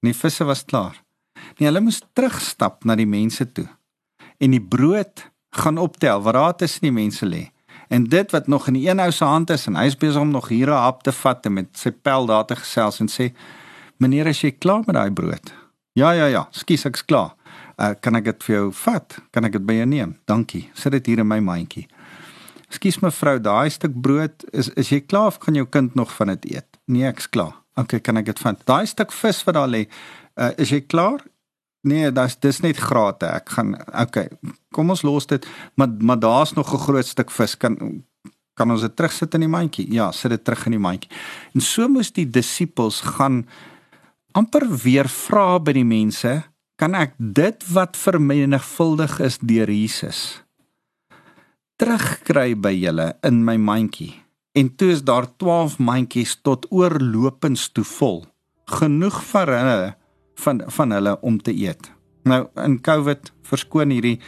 Die 0.03 0.15
visse 0.15 0.45
was 0.45 0.65
klaar. 0.67 0.99
Nee, 1.59 1.69
hulle 1.69 1.81
moes 1.81 2.03
terugstap 2.13 2.83
na 2.85 2.97
die 2.99 3.09
mense 3.09 3.47
toe. 3.55 3.69
En 4.43 4.51
die 4.51 4.61
brood 4.63 5.23
gaan 5.55 5.79
optel 5.79 6.23
wat 6.27 6.35
daar 6.35 6.57
tussen 6.59 6.89
die 6.89 6.95
mense 6.95 7.27
lê 7.27 7.54
en 7.89 8.05
dit 8.05 8.31
wat 8.31 8.47
nog 8.47 8.69
in 8.69 8.79
die 8.79 8.89
een 8.89 9.01
ou 9.01 9.11
se 9.13 9.25
hand 9.25 9.51
is 9.51 9.67
en 9.67 9.77
hy 9.77 9.87
is 9.91 9.99
besig 9.99 10.21
om 10.21 10.31
nog 10.31 10.49
hier 10.49 10.71
'n 10.71 10.83
hap 10.87 11.03
te 11.03 11.13
vat 11.13 11.47
en 11.47 11.53
met 11.53 11.69
sy 11.73 11.91
pel 11.91 12.27
daar 12.27 12.47
te 12.47 12.57
gesels 12.57 13.01
en 13.01 13.09
sê 13.09 13.33
meneer 13.99 14.27
as 14.29 14.41
jy 14.41 14.51
klaar 14.51 14.83
met 14.87 14.95
daai 14.95 15.11
brood? 15.11 15.53
Ja 15.93 16.11
ja 16.11 16.27
ja 16.27 16.49
skus 16.51 16.85
ek's 16.85 17.05
klaar. 17.05 17.35
Uh, 17.79 17.91
kan 18.01 18.15
ek 18.15 18.25
dit 18.25 18.45
vir 18.45 18.57
jou 18.57 18.73
vat? 18.73 19.19
Kan 19.31 19.45
ek 19.45 19.53
dit 19.53 19.67
by 19.67 19.75
jou 19.75 19.87
neem? 19.87 20.17
Dankie 20.27 20.71
sit 20.75 20.93
dit 20.93 21.07
hier 21.07 21.19
in 21.19 21.29
my 21.29 21.41
mandjie. 21.41 21.87
Skus 22.69 23.01
mevrou 23.03 23.39
daai 23.41 23.71
stuk 23.71 23.95
brood 24.01 24.45
is 24.53 24.71
is 24.77 24.89
jy 24.89 25.01
klaar 25.01 25.27
of 25.27 25.39
kan 25.39 25.55
jou 25.55 25.67
kind 25.67 25.95
nog 25.95 26.13
van 26.13 26.27
dit 26.27 26.45
eet? 26.55 26.67
Nee 26.87 27.07
ek's 27.07 27.29
klaar. 27.29 27.55
Okay 27.77 28.01
kan 28.01 28.17
ek 28.17 28.27
dit 28.27 28.39
vat? 28.39 28.67
Daai 28.67 28.87
stuk 28.87 29.13
vis 29.13 29.45
wat 29.45 29.55
daar 29.55 29.69
lê 29.69 29.87
uh, 30.39 30.51
is 30.59 30.71
jy 30.71 30.81
klaar 30.81 31.21
Nee, 31.85 32.09
dis 32.17 32.39
dis 32.41 32.61
net 32.65 32.81
grate. 32.81 33.29
Ek 33.29 33.51
gaan 33.57 33.75
okay. 33.93 34.31
Kom 34.73 34.93
ons 34.95 35.05
los 35.05 35.29
dit. 35.29 35.47
Maar 35.77 35.93
maar 36.01 36.19
daar's 36.19 36.55
nog 36.57 36.73
'n 36.73 36.85
groot 36.87 37.07
stuk 37.07 37.31
vis. 37.31 37.57
Kan 37.57 38.05
kan 38.55 38.71
ons 38.71 38.81
dit 38.81 38.97
terugsit 38.97 39.35
in 39.35 39.41
die 39.41 39.51
mandjie? 39.51 39.93
Ja, 39.93 40.13
sit 40.13 40.31
dit 40.31 40.45
terug 40.45 40.67
in 40.67 40.77
die 40.79 40.81
mandjie. 40.81 41.11
En 41.55 41.61
so 41.61 41.89
moes 41.89 42.13
die 42.13 42.31
disippels 42.31 43.01
gaan 43.01 43.47
amper 44.33 44.67
weer 44.83 45.09
vra 45.09 45.59
by 45.59 45.73
die 45.73 45.85
mense, 45.85 46.43
kan 46.77 46.95
ek 46.95 47.15
dit 47.19 47.67
wat 47.75 47.97
vermenigvuldig 47.97 49.21
is 49.21 49.39
deur 49.39 49.71
Jesus 49.71 50.41
terugkry 51.77 52.55
by 52.55 52.71
julle 52.71 53.17
in 53.23 53.45
my 53.45 53.57
mandjie? 53.57 54.15
En 54.55 54.71
toe 54.77 54.93
is 54.95 55.03
daar 55.03 55.27
12 55.37 55.79
mandjies 55.79 56.37
tot 56.43 56.67
oorlopends 56.71 57.73
toe 57.75 57.85
vol. 57.85 58.25
Genoeg 58.71 59.23
vir 59.33 59.51
hulle 59.51 59.95
van 60.35 60.63
van 60.67 60.91
hulle 60.91 61.21
om 61.21 61.39
te 61.41 61.55
eet. 61.55 61.91
Nou 62.25 62.47
in 62.65 62.81
Covid 62.81 63.33
verskoon 63.43 63.91
hierdie 63.91 64.19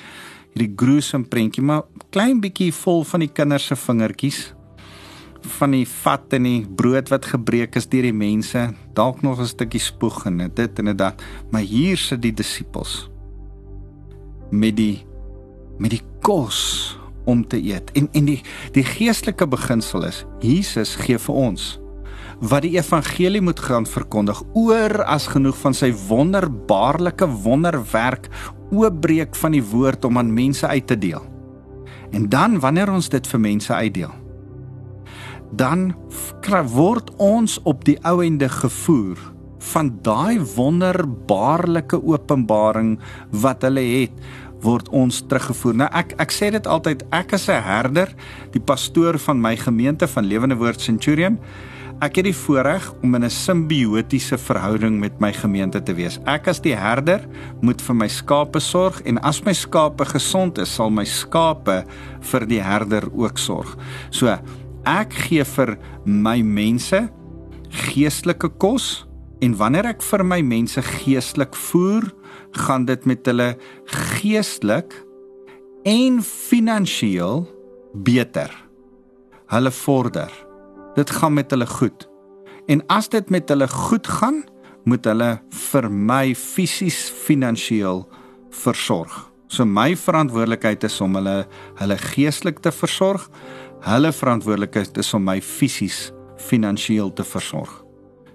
hierdie 0.57 0.73
gruesome 0.77 1.29
prentjie, 1.29 1.62
maar 1.62 1.83
klein 2.11 2.40
bietjie 2.40 2.73
vol 2.73 3.05
van 3.05 3.21
die 3.21 3.33
kinders 3.33 3.66
se 3.69 3.77
vingertjies 3.77 4.55
van 5.59 5.75
die 5.77 5.87
vat 5.87 6.33
en 6.35 6.47
die 6.49 6.62
brood 6.79 7.11
wat 7.12 7.29
gebreek 7.31 7.77
is 7.79 7.87
deur 7.92 8.09
die 8.09 8.16
mense, 8.16 8.62
dalk 8.97 9.23
nog 9.23 9.40
'n 9.40 9.47
stukkie 9.47 9.81
spoeg 9.81 10.27
en 10.27 10.51
dit 10.55 10.79
en 10.79 10.97
dit, 10.97 11.23
maar 11.51 11.61
hier 11.61 11.97
sit 11.97 12.23
die 12.23 12.33
disippels 12.33 13.09
met 14.51 14.77
die 14.77 15.05
met 15.79 15.90
die 15.90 16.03
kos 16.23 16.99
om 17.25 17.47
te 17.47 17.59
eet. 17.62 17.90
En 17.92 18.09
en 18.12 18.25
die 18.25 18.42
die 18.73 18.85
geestelike 18.85 19.47
beginsel 19.47 20.05
is 20.05 20.25
Jesus 20.40 20.95
gee 20.95 21.19
vir 21.19 21.35
ons 21.35 21.79
wat 22.40 22.66
die 22.66 22.77
evangelie 22.77 23.40
moet 23.40 23.61
gaan 23.61 23.87
verkondig 23.88 24.42
oor 24.53 25.03
as 25.09 25.29
genoeg 25.33 25.57
van 25.57 25.75
sy 25.75 25.92
wonderbaarlike 26.09 27.29
wonderwerk 27.44 28.29
oopbreek 28.70 29.37
van 29.37 29.57
die 29.57 29.64
woord 29.64 30.05
om 30.05 30.18
aan 30.18 30.35
mense 30.35 30.66
uit 30.66 30.87
te 30.87 30.99
deel. 30.99 31.22
En 32.12 32.29
dan 32.29 32.61
wanneer 32.61 32.92
ons 32.92 33.09
dit 33.09 33.27
vir 33.27 33.40
mense 33.40 33.72
uitdeel, 33.72 34.12
dan 35.57 35.94
word 36.75 37.11
ons 37.22 37.59
op 37.64 37.85
die 37.87 37.96
ou 38.05 38.20
ende 38.25 38.49
gevoer 38.49 39.20
van 39.72 39.90
daai 40.03 40.38
wonderbaarlike 40.57 41.99
openbaring 42.03 42.96
wat 43.31 43.64
hulle 43.66 43.83
het 43.83 44.27
word 44.64 44.88
ons 44.88 45.22
teruggevoer. 45.29 45.77
Nou 45.83 45.88
ek 45.94 46.14
ek 46.22 46.35
sê 46.35 46.51
dit 46.55 46.66
altyd 46.66 47.05
ek 47.12 47.35
as 47.35 47.49
'n 47.49 47.62
herder, 47.62 48.14
die 48.53 48.61
pastoor 48.61 49.18
van 49.18 49.40
my 49.40 49.57
gemeente 49.57 50.07
van 50.09 50.25
Lewende 50.25 50.57
Woord 50.57 50.81
Centurion 50.81 51.38
Ek 52.05 52.19
het 52.19 52.27
die 52.29 52.37
voorreg 52.37 52.91
om 53.03 53.15
in 53.15 53.25
'n 53.25 53.31
simbiotiese 53.31 54.39
verhouding 54.39 55.01
met 55.01 55.21
my 55.21 55.33
gemeente 55.33 55.83
te 55.83 55.95
wees. 55.95 56.19
Ek 56.27 56.49
as 56.49 56.61
die 56.61 56.77
herder 56.77 57.21
moet 57.61 57.83
vir 57.83 57.95
my 57.95 58.09
skape 58.09 58.61
sorg 58.61 59.01
en 59.05 59.19
as 59.19 59.43
my 59.45 59.53
skape 59.53 60.05
gesond 60.05 60.59
is, 60.59 60.75
sal 60.75 60.91
my 60.91 61.05
skape 61.05 61.85
vir 62.21 62.47
die 62.47 62.61
herder 62.61 63.09
ook 63.13 63.39
sorg. 63.39 63.77
So, 64.11 64.39
ek 64.85 65.13
gee 65.13 65.45
vir 65.45 65.79
my 66.05 66.43
mense 66.43 67.09
geestelike 67.71 68.49
kos 68.59 69.07
En 69.45 69.57
wanneer 69.57 69.91
ek 69.93 70.05
vir 70.05 70.25
my 70.25 70.39
mense 70.41 70.81
geestelik 70.81 71.57
voer, 71.69 72.07
gaan 72.57 72.87
dit 72.89 73.05
met 73.05 73.27
hulle 73.29 73.51
geestelik 74.17 74.97
en 75.85 76.23
finansiëel 76.25 77.45
beter. 78.07 78.51
Hulle 79.53 79.73
vorder. 79.85 80.46
Dit 80.97 81.11
gaan 81.11 81.35
met 81.37 81.51
hulle 81.53 81.67
goed. 81.69 82.09
En 82.67 82.83
as 82.89 83.09
dit 83.13 83.31
met 83.31 83.49
hulle 83.49 83.69
goed 83.69 84.07
gaan, 84.09 84.43
moet 84.85 85.05
hulle 85.05 85.31
vir 85.71 85.89
my 85.91 86.35
fisies 86.35 87.07
finansiëel 87.27 88.05
versorg. 88.65 89.15
So 89.53 89.67
my 89.69 89.93
verantwoordelikheid 89.99 90.87
is 90.89 91.01
om 91.05 91.19
hulle 91.19 91.43
hulle 91.79 91.97
geestelik 92.01 92.63
te 92.65 92.73
versorg. 92.75 93.27
Hulle 93.87 94.13
verantwoordelikheid 94.13 94.97
is 95.03 95.13
om 95.15 95.27
my 95.27 95.41
fisies 95.45 96.09
finansiëel 96.49 97.13
te 97.19 97.27
versorg. 97.27 97.83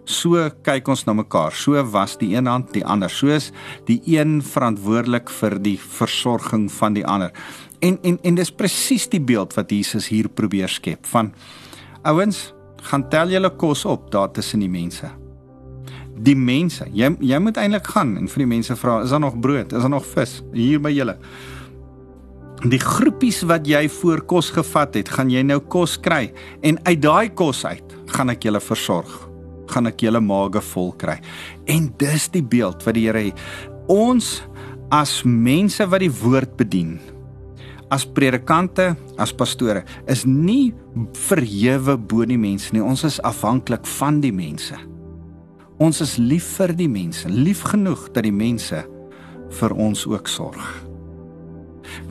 So 0.06 0.50
kyk 0.66 0.90
ons 0.92 1.06
na 1.08 1.16
mekaar. 1.18 1.56
So 1.56 1.82
was 1.94 2.18
die 2.22 2.34
een 2.36 2.50
hand 2.50 2.72
die 2.76 2.86
ander. 2.86 3.10
Soos 3.10 3.52
die 3.88 4.02
een 4.06 4.40
verantwoordelik 4.46 5.30
vir 5.42 5.58
die 5.62 5.78
versorging 5.82 6.70
van 6.78 6.98
die 6.98 7.06
ander. 7.08 7.34
En 7.82 7.98
en 8.06 8.20
en 8.22 8.38
dis 8.38 8.54
presies 8.54 9.10
die 9.10 9.22
beeld 9.22 9.58
wat 9.58 9.72
Jesus 9.72 10.12
hier 10.14 10.30
probeer 10.30 10.70
skep 10.70 11.10
van 11.10 11.34
ouens, 12.08 12.52
gaan 12.82 13.08
tel 13.10 13.34
julle 13.34 13.52
kos 13.62 13.86
op 13.86 14.10
daar 14.14 14.32
tussen 14.34 14.64
die 14.64 14.72
mense. 14.72 15.10
Die 16.22 16.38
mense, 16.38 16.86
jy 16.94 17.10
jy 17.22 17.40
moet 17.42 17.58
eintlik 17.58 17.88
gaan 17.94 18.16
en 18.20 18.30
vir 18.30 18.44
die 18.44 18.52
mense 18.52 18.76
vra, 18.78 19.00
is 19.06 19.14
daar 19.14 19.24
nog 19.24 19.40
brood? 19.42 19.74
Is 19.74 19.86
daar 19.86 19.94
nog 19.94 20.06
vis 20.06 20.40
hier 20.54 20.82
by 20.82 20.92
julle? 20.94 21.18
Die 22.62 22.82
groepies 22.82 23.42
wat 23.50 23.66
jy 23.66 23.88
voor 23.90 24.22
kos 24.30 24.52
gevat 24.54 25.00
het, 25.00 25.10
gaan 25.10 25.32
jy 25.34 25.42
nou 25.46 25.58
kos 25.66 25.98
kry 25.98 26.28
en 26.62 26.78
uit 26.86 27.02
daai 27.02 27.34
kos 27.34 27.64
uit 27.66 27.98
gaan 28.14 28.30
ek 28.34 28.46
julle 28.46 28.62
versorg. 28.62 29.10
Gaan 29.72 29.88
ek 29.90 30.04
julle 30.04 30.22
maage 30.22 30.62
vol 30.74 30.92
kry. 31.00 31.16
En 31.66 31.90
dis 31.98 32.28
die 32.34 32.44
beeld 32.44 32.84
wat 32.86 32.98
die 32.98 33.08
Here 33.08 33.32
ons 33.90 34.42
as 34.94 35.22
mense 35.26 35.86
wat 35.90 36.04
die 36.04 36.12
woord 36.22 36.54
bedien 36.60 37.00
as 37.92 38.06
predikante, 38.08 38.94
as 39.20 39.34
pastore 39.36 39.84
is 40.10 40.24
nie 40.26 40.72
verhewe 41.28 41.98
bo 42.00 42.26
die 42.28 42.40
mense 42.40 42.72
nie. 42.74 42.84
Ons 42.84 43.04
is 43.08 43.20
afhanklik 43.28 43.86
van 44.00 44.22
die 44.24 44.32
mense. 44.32 44.78
Ons 45.82 46.02
is 46.06 46.16
lief 46.22 46.46
vir 46.60 46.76
die 46.78 46.90
mense, 46.92 47.28
lief 47.30 47.66
genoeg 47.68 48.08
dat 48.16 48.24
die 48.28 48.36
mense 48.36 48.84
vir 49.60 49.76
ons 49.76 50.06
ook 50.08 50.30
sorg. 50.32 50.64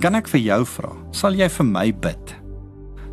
Kan 0.02 0.18
ek 0.18 0.28
vir 0.28 0.42
jou 0.42 0.60
vra, 0.74 0.92
sal 1.16 1.38
jy 1.38 1.48
vir 1.48 1.68
my 1.68 1.86
bid? 2.04 2.36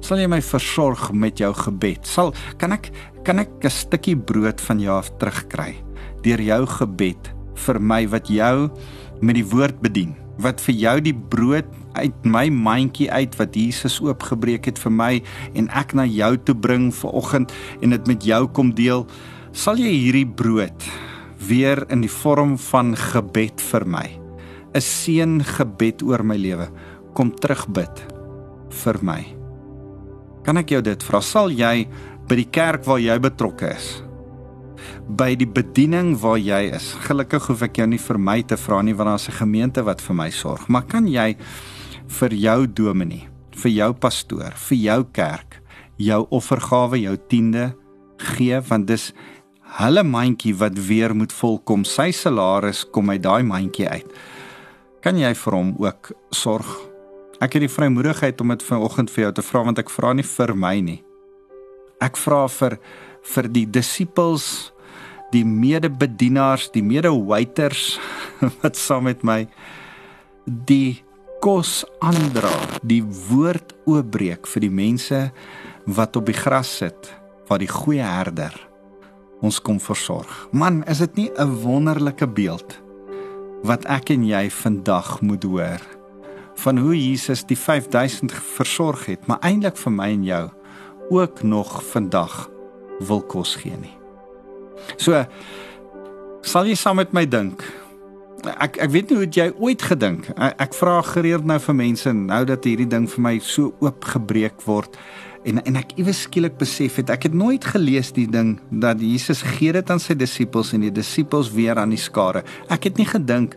Sal 0.03 0.19
jy 0.21 0.27
my 0.29 0.41
versorg 0.43 1.09
met 1.15 1.39
jou 1.39 1.53
gebed? 1.55 2.03
Sal 2.07 2.33
kan 2.59 2.75
ek 2.75 2.91
kan 3.23 3.39
ek 3.39 3.63
'n 3.63 3.69
stukkie 3.69 4.15
brood 4.15 4.59
van 4.61 4.79
jou 4.79 4.95
af 4.95 5.11
terugkry 5.19 5.75
deur 6.23 6.41
jou 6.41 6.65
gebed 6.65 7.31
vir 7.55 7.79
my 7.79 8.07
wat 8.07 8.27
jou 8.27 8.71
met 9.21 9.35
die 9.35 9.43
woord 9.43 9.81
bedien? 9.81 10.26
Wat 10.39 10.61
vir 10.61 10.75
jou 10.75 11.01
die 11.01 11.15
brood 11.15 11.65
uit 11.97 12.25
my 12.25 12.49
mandjie 12.53 13.09
uit 13.11 13.33
wat 13.39 13.55
Jesus 13.55 14.01
oopgebreek 14.01 14.65
het 14.65 14.77
vir 14.77 14.91
my 14.91 15.13
en 15.55 15.69
ek 15.73 15.93
na 15.97 16.05
jou 16.05 16.37
toe 16.37 16.55
bring 16.55 16.91
vir 16.93 17.11
oggend 17.11 17.53
en 17.81 17.89
dit 17.89 18.07
met 18.07 18.23
jou 18.23 18.47
kom 18.47 18.75
deel? 18.77 19.07
sal 19.57 19.79
jy 19.81 19.89
hierdie 19.89 20.27
brood 20.37 20.85
weer 21.47 21.79
in 21.93 22.03
die 22.03 22.11
vorm 22.11 22.51
van 22.67 22.91
gebed 22.93 23.61
vir 23.71 23.85
my 23.89 24.05
'n 24.77 24.81
seën 24.81 25.41
gebed 25.41 26.03
oor 26.05 26.21
my 26.21 26.37
lewe 26.37 26.67
kom 27.17 27.31
terug 27.31 27.65
bid 27.73 28.03
vir 28.69 28.97
my 29.01 29.23
kan 30.45 30.57
ek 30.57 30.69
jou 30.69 30.81
dit 30.81 31.03
vra 31.03 31.21
sal 31.21 31.49
jy 31.49 31.87
by 32.29 32.35
die 32.35 32.51
kerk 32.51 32.85
waar 32.85 33.01
jy 33.01 33.17
betrokke 33.17 33.73
is 33.73 34.03
by 35.07 35.35
die 35.35 35.47
bediening 35.47 36.15
waar 36.21 36.37
jy 36.37 36.71
is 36.75 36.93
gelukkig 37.07 37.47
hoef 37.47 37.63
ek 37.67 37.77
jou 37.81 37.87
nie 37.87 38.01
vir 38.01 38.19
my 38.19 38.41
te 38.43 38.57
vra 38.57 38.81
nie 38.81 38.93
want 38.93 39.09
daar's 39.09 39.29
'n 39.29 39.39
gemeente 39.39 39.83
wat 39.83 40.01
vir 40.01 40.15
my 40.15 40.29
sorg 40.29 40.67
maar 40.69 40.85
kan 40.87 41.07
jy 41.07 41.35
vir 42.07 42.33
jou 42.33 42.67
dominee 42.67 43.27
vir 43.55 43.71
jou 43.71 43.93
pastoor 43.93 44.53
vir 44.55 44.77
jou 44.77 45.03
kerk 45.13 45.61
jou 45.97 46.27
offergawe 46.29 46.99
jou 46.99 47.17
tiende 47.27 47.73
gee 48.17 48.61
want 48.69 48.87
dis 48.87 49.13
hulle 49.77 50.03
mandjie 50.03 50.55
wat 50.57 50.77
weer 50.87 51.15
moet 51.15 51.33
volkom. 51.33 51.83
Sy 51.85 52.11
salaris 52.15 52.85
kom 52.91 53.11
uit 53.11 53.23
daai 53.23 53.43
mandjie 53.43 53.87
uit. 53.89 54.13
Kan 55.03 55.19
jy 55.19 55.33
vir 55.35 55.57
hom 55.57 55.73
ook 55.83 56.11
sorg? 56.35 56.69
Ek 57.43 57.53
het 57.53 57.67
die 57.67 57.71
vrymoedigheid 57.71 58.39
om 58.41 58.55
dit 58.55 58.63
vanoggend 58.65 59.11
vir 59.13 59.27
jou 59.27 59.33
te 59.37 59.45
vra 59.45 59.65
want 59.67 59.81
ek 59.83 59.93
vra 59.93 60.15
nie 60.17 60.25
vir 60.25 60.55
my 60.57 60.79
nie. 60.81 61.01
Ek 62.03 62.17
vra 62.17 62.45
vir 62.47 62.77
vir 63.27 63.49
die 63.51 63.65
disippels, 63.65 64.71
die 65.33 65.43
medebedienaars, 65.43 66.69
die 66.71 66.83
medewaiters 66.85 67.97
wat 68.61 68.79
saam 68.79 69.09
met 69.09 69.25
my 69.27 69.41
die 70.45 71.03
kos 71.43 71.83
aandra, 71.99 72.53
die 72.81 73.03
woord 73.03 73.75
oopbreek 73.85 74.47
vir 74.47 74.63
die 74.63 74.73
mense 74.73 75.19
wat 75.97 76.15
op 76.19 76.29
die 76.29 76.37
gras 76.37 76.71
sit, 76.79 77.11
waar 77.49 77.59
die 77.61 77.71
goeie 77.71 78.05
herder 78.05 78.55
ons 79.45 79.59
kom 79.61 79.77
versorg. 79.77 80.31
Man, 80.51 80.81
is 80.89 81.03
dit 81.03 81.15
nie 81.15 81.29
'n 81.37 81.61
wonderlike 81.61 82.27
beeld 82.27 82.79
wat 83.63 83.85
ek 83.85 84.09
en 84.09 84.23
jy 84.23 84.49
vandag 84.49 85.21
moet 85.21 85.43
hoor 85.43 85.81
van 86.57 86.77
hoe 86.77 86.95
Jesus 86.95 87.45
die 87.45 87.57
5000 87.57 88.33
versorg 88.33 89.05
het, 89.05 89.27
maar 89.27 89.39
eintlik 89.41 89.77
vir 89.77 89.91
my 89.93 90.09
en 90.09 90.23
jou 90.23 90.45
ook 91.09 91.43
nog 91.43 91.83
vandag 91.91 92.49
wil 92.99 93.21
kos 93.21 93.55
gee 93.61 93.77
nie. 93.77 93.93
So 94.97 95.25
sal 96.41 96.67
jy 96.69 96.77
saam 96.79 97.01
met 97.01 97.13
my 97.15 97.25
dink? 97.27 97.63
Ek 98.57 98.77
ek 98.81 98.91
weet 98.93 99.09
nie 99.09 99.17
hoe 99.19 99.29
jy 99.29 99.47
ooit 99.57 99.81
gedink. 99.81 100.29
Ek, 100.35 100.57
ek 100.67 100.75
vra 100.77 100.99
gereeld 101.05 101.47
nou 101.47 101.57
vir 101.59 101.77
mense 101.77 102.13
nou 102.13 102.43
dat 102.47 102.67
hierdie 102.67 102.89
ding 102.89 103.07
vir 103.11 103.25
my 103.29 103.37
so 103.43 103.73
oopgebreek 103.83 104.61
word 104.67 104.95
en 105.47 105.61
en 105.63 105.79
ek 105.79 105.95
iewes 105.99 106.25
skielik 106.27 106.57
besef 106.59 106.99
het 107.01 107.11
ek 107.13 107.29
het 107.29 107.35
nooit 107.37 107.65
gelees 107.65 108.11
die 108.15 108.27
ding 108.29 108.57
dat 108.69 109.01
Jesus 109.01 109.43
gee 109.57 109.73
dit 109.75 109.91
aan 109.91 110.01
sy 110.03 110.15
disippels 110.17 110.73
en 110.75 110.85
die 110.85 110.93
disippels 110.93 111.51
weer 111.53 111.79
aan 111.79 111.93
die 111.95 112.01
skare. 112.01 112.43
Ek 112.73 112.89
het 112.89 112.99
nie 112.99 113.07
gedink 113.07 113.55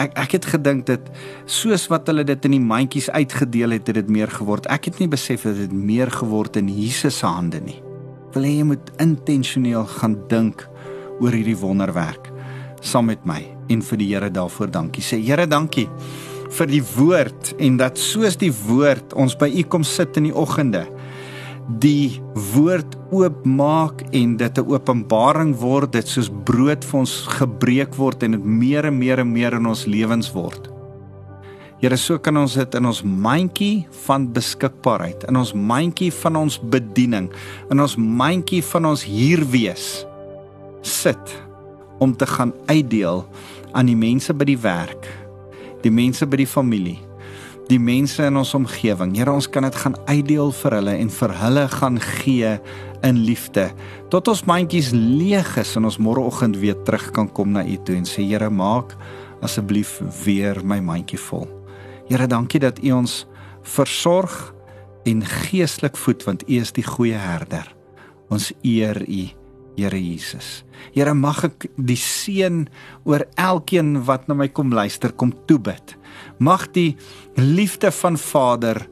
ek 0.00 0.16
ek 0.18 0.34
het 0.38 0.48
gedink 0.54 0.86
dit 0.88 1.10
soos 1.50 1.86
wat 1.92 2.08
hulle 2.10 2.24
dit 2.24 2.48
in 2.48 2.56
die 2.56 2.62
mandjies 2.62 3.10
uitgedeel 3.12 3.76
het, 3.76 3.86
het 3.90 4.00
dit 4.00 4.10
meer 4.12 4.32
geword. 4.32 4.68
Ek 4.72 4.90
het 4.90 4.98
nie 5.02 5.10
besef 5.10 5.46
dat 5.48 5.58
dit 5.60 5.72
meer 5.72 6.10
geword 6.12 6.56
in 6.60 6.68
Jesus 6.72 7.20
se 7.20 7.28
hande 7.28 7.60
nie. 7.64 7.78
Wil 8.34 8.46
jy 8.46 8.66
moet 8.72 8.90
intentioneel 9.02 9.86
gaan 9.98 10.16
dink 10.30 10.66
oor 11.20 11.34
hierdie 11.34 11.58
wonderwerk 11.58 12.30
saam 12.80 13.10
met 13.10 13.24
my 13.28 13.42
en 13.70 13.82
vir 13.84 14.00
die 14.00 14.08
Here 14.14 14.30
daarvoor 14.32 14.70
dankie 14.72 15.04
sê. 15.04 15.20
Here, 15.20 15.46
dankie 15.46 15.88
vir 16.50 16.70
die 16.70 16.82
woord 16.96 17.52
en 17.62 17.76
dat 17.78 17.98
soos 18.00 18.38
die 18.40 18.50
woord 18.50 19.14
ons 19.18 19.36
by 19.38 19.46
u 19.52 19.62
kom 19.70 19.84
sit 19.86 20.16
in 20.18 20.30
die 20.30 20.34
oggende 20.34 20.86
die 21.78 22.20
woord 22.54 22.96
oopmaak 23.14 24.02
en 24.10 24.36
dit 24.36 24.58
'n 24.58 24.70
openbaring 24.70 25.54
word 25.54 25.92
dit 25.92 26.08
soos 26.08 26.30
brood 26.44 26.84
vir 26.84 27.00
ons 27.00 27.26
gebreek 27.38 27.94
word 27.94 28.22
en 28.22 28.32
dit 28.32 28.44
meer 28.44 28.84
en 28.86 28.98
meer 28.98 29.18
en 29.18 29.32
meer 29.32 29.52
in 29.54 29.66
ons 29.66 29.86
lewens 29.86 30.32
word. 30.32 30.68
Here, 31.80 31.96
so 31.96 32.18
kan 32.18 32.36
ons 32.36 32.54
dit 32.54 32.74
in 32.74 32.86
ons 32.86 33.02
mandjie 33.02 33.86
van 34.04 34.32
beskikbaarheid, 34.32 35.24
in 35.28 35.36
ons 35.36 35.54
mandjie 35.54 36.12
van 36.12 36.36
ons 36.36 36.58
bediening, 36.60 37.30
in 37.70 37.80
ons 37.80 37.96
mandjie 37.96 38.62
van 38.62 38.84
ons 38.84 39.02
hier 39.02 39.40
wees 39.48 40.06
sit 40.82 41.42
om 41.98 42.12
te 42.16 42.26
gaan 42.26 42.52
uitdeel 42.68 43.24
aan 43.72 43.86
die 43.86 43.96
mense 43.96 44.34
by 44.34 44.44
die 44.44 44.58
werk, 44.58 45.08
die 45.80 45.90
mense 45.90 46.26
by 46.26 46.36
die 46.36 46.46
familie, 46.46 46.98
die 47.70 47.78
mense 47.78 48.24
in 48.26 48.38
ons 48.40 48.50
omgewing. 48.56 49.12
Here, 49.14 49.30
ons 49.30 49.46
kan 49.50 49.62
dit 49.66 49.76
gaan 49.78 49.94
uitdeel 50.08 50.50
vir 50.58 50.76
hulle 50.80 50.94
en 50.98 51.10
vir 51.14 51.34
hulle 51.38 51.64
gaan 51.70 52.00
gee 52.02 52.56
in 53.06 53.22
liefde 53.24 53.70
tot 54.12 54.28
ons 54.28 54.42
mandjies 54.44 54.90
leeg 54.92 55.54
is 55.60 55.70
en 55.78 55.86
ons 55.88 55.96
môreoggend 56.02 56.58
weer 56.60 56.76
terug 56.84 57.06
kan 57.16 57.30
kom 57.32 57.54
na 57.54 57.62
U 57.64 57.76
toe 57.86 57.96
en 57.96 58.08
sê 58.08 58.26
Here, 58.26 58.50
maak 58.50 58.96
asseblief 59.46 59.96
weer 60.24 60.60
my 60.66 60.80
mandjie 60.84 61.20
vol. 61.30 61.46
Here, 62.10 62.26
dankie 62.28 62.60
dat 62.60 62.82
U 62.82 62.92
ons 62.98 63.22
versorg 63.62 64.34
en 65.08 65.22
geestelik 65.24 65.96
voed 65.96 66.26
want 66.26 66.44
U 66.48 66.58
is 66.58 66.74
die 66.76 66.84
goeie 66.84 67.18
herder. 67.18 67.70
Ons 68.30 68.50
eer 68.66 69.00
U, 69.06 69.22
Here 69.80 69.96
Jesus. 69.96 70.60
Here, 70.92 71.14
mag 71.16 71.40
ek 71.48 71.70
die 71.80 71.96
seën 71.96 72.66
oor 73.08 73.24
elkeen 73.40 74.02
wat 74.04 74.28
na 74.28 74.36
my 74.36 74.50
kom 74.52 74.74
luister, 74.76 75.14
kom 75.16 75.32
toebid 75.48 75.96
mag 76.40 76.64
die 76.74 76.96
liefde 77.36 77.90
van 78.00 78.16
Vader 78.18 78.82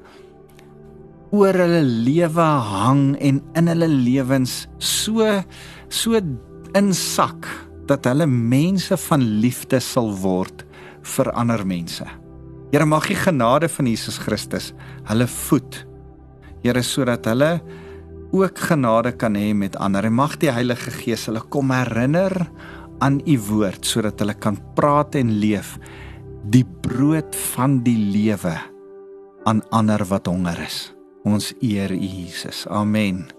oor 1.32 1.56
hulle 1.60 1.82
lewe 1.84 2.46
hang 2.68 3.16
en 3.24 3.40
in 3.58 3.72
hulle 3.72 3.88
lewens 3.88 4.62
so 4.78 5.26
so 5.92 6.20
insak 6.78 7.48
dat 7.88 8.08
hulle 8.08 8.28
mense 8.28 8.96
van 9.08 9.24
liefde 9.42 9.80
sal 9.80 10.10
word 10.22 10.64
vir 11.16 11.30
ander 11.32 11.62
mense. 11.64 12.04
Here 12.68 12.84
mag 12.84 13.06
die 13.08 13.16
genade 13.16 13.68
van 13.72 13.88
Jesus 13.88 14.18
Christus 14.20 14.74
hulle 15.08 15.28
voed. 15.48 15.84
Here 16.60 16.82
sodat 16.84 17.28
hulle 17.30 17.54
ook 18.30 18.58
genade 18.58 19.12
kan 19.16 19.36
hê 19.36 19.54
met 19.54 19.76
ander. 19.76 20.04
En 20.04 20.14
mag 20.14 20.36
die 20.36 20.52
Heilige 20.52 20.90
Gees 20.90 21.26
hulle 21.26 21.42
kom 21.48 21.70
herinner 21.70 22.34
aan 22.98 23.20
u 23.26 23.38
woord 23.48 23.86
sodat 23.86 24.20
hulle 24.20 24.34
kan 24.34 24.58
praat 24.74 25.14
en 25.14 25.32
leef 25.38 25.76
die 26.50 26.64
brood 26.82 27.36
van 27.54 27.82
die 27.86 27.98
lewe 27.98 28.54
aan 29.44 29.62
ander 29.70 30.04
wat 30.08 30.26
honger 30.26 30.60
is. 30.66 30.92
Ons 31.24 31.52
eer 31.60 31.92
U 31.92 31.98
Jesus. 31.98 32.66
Amen. 32.68 33.37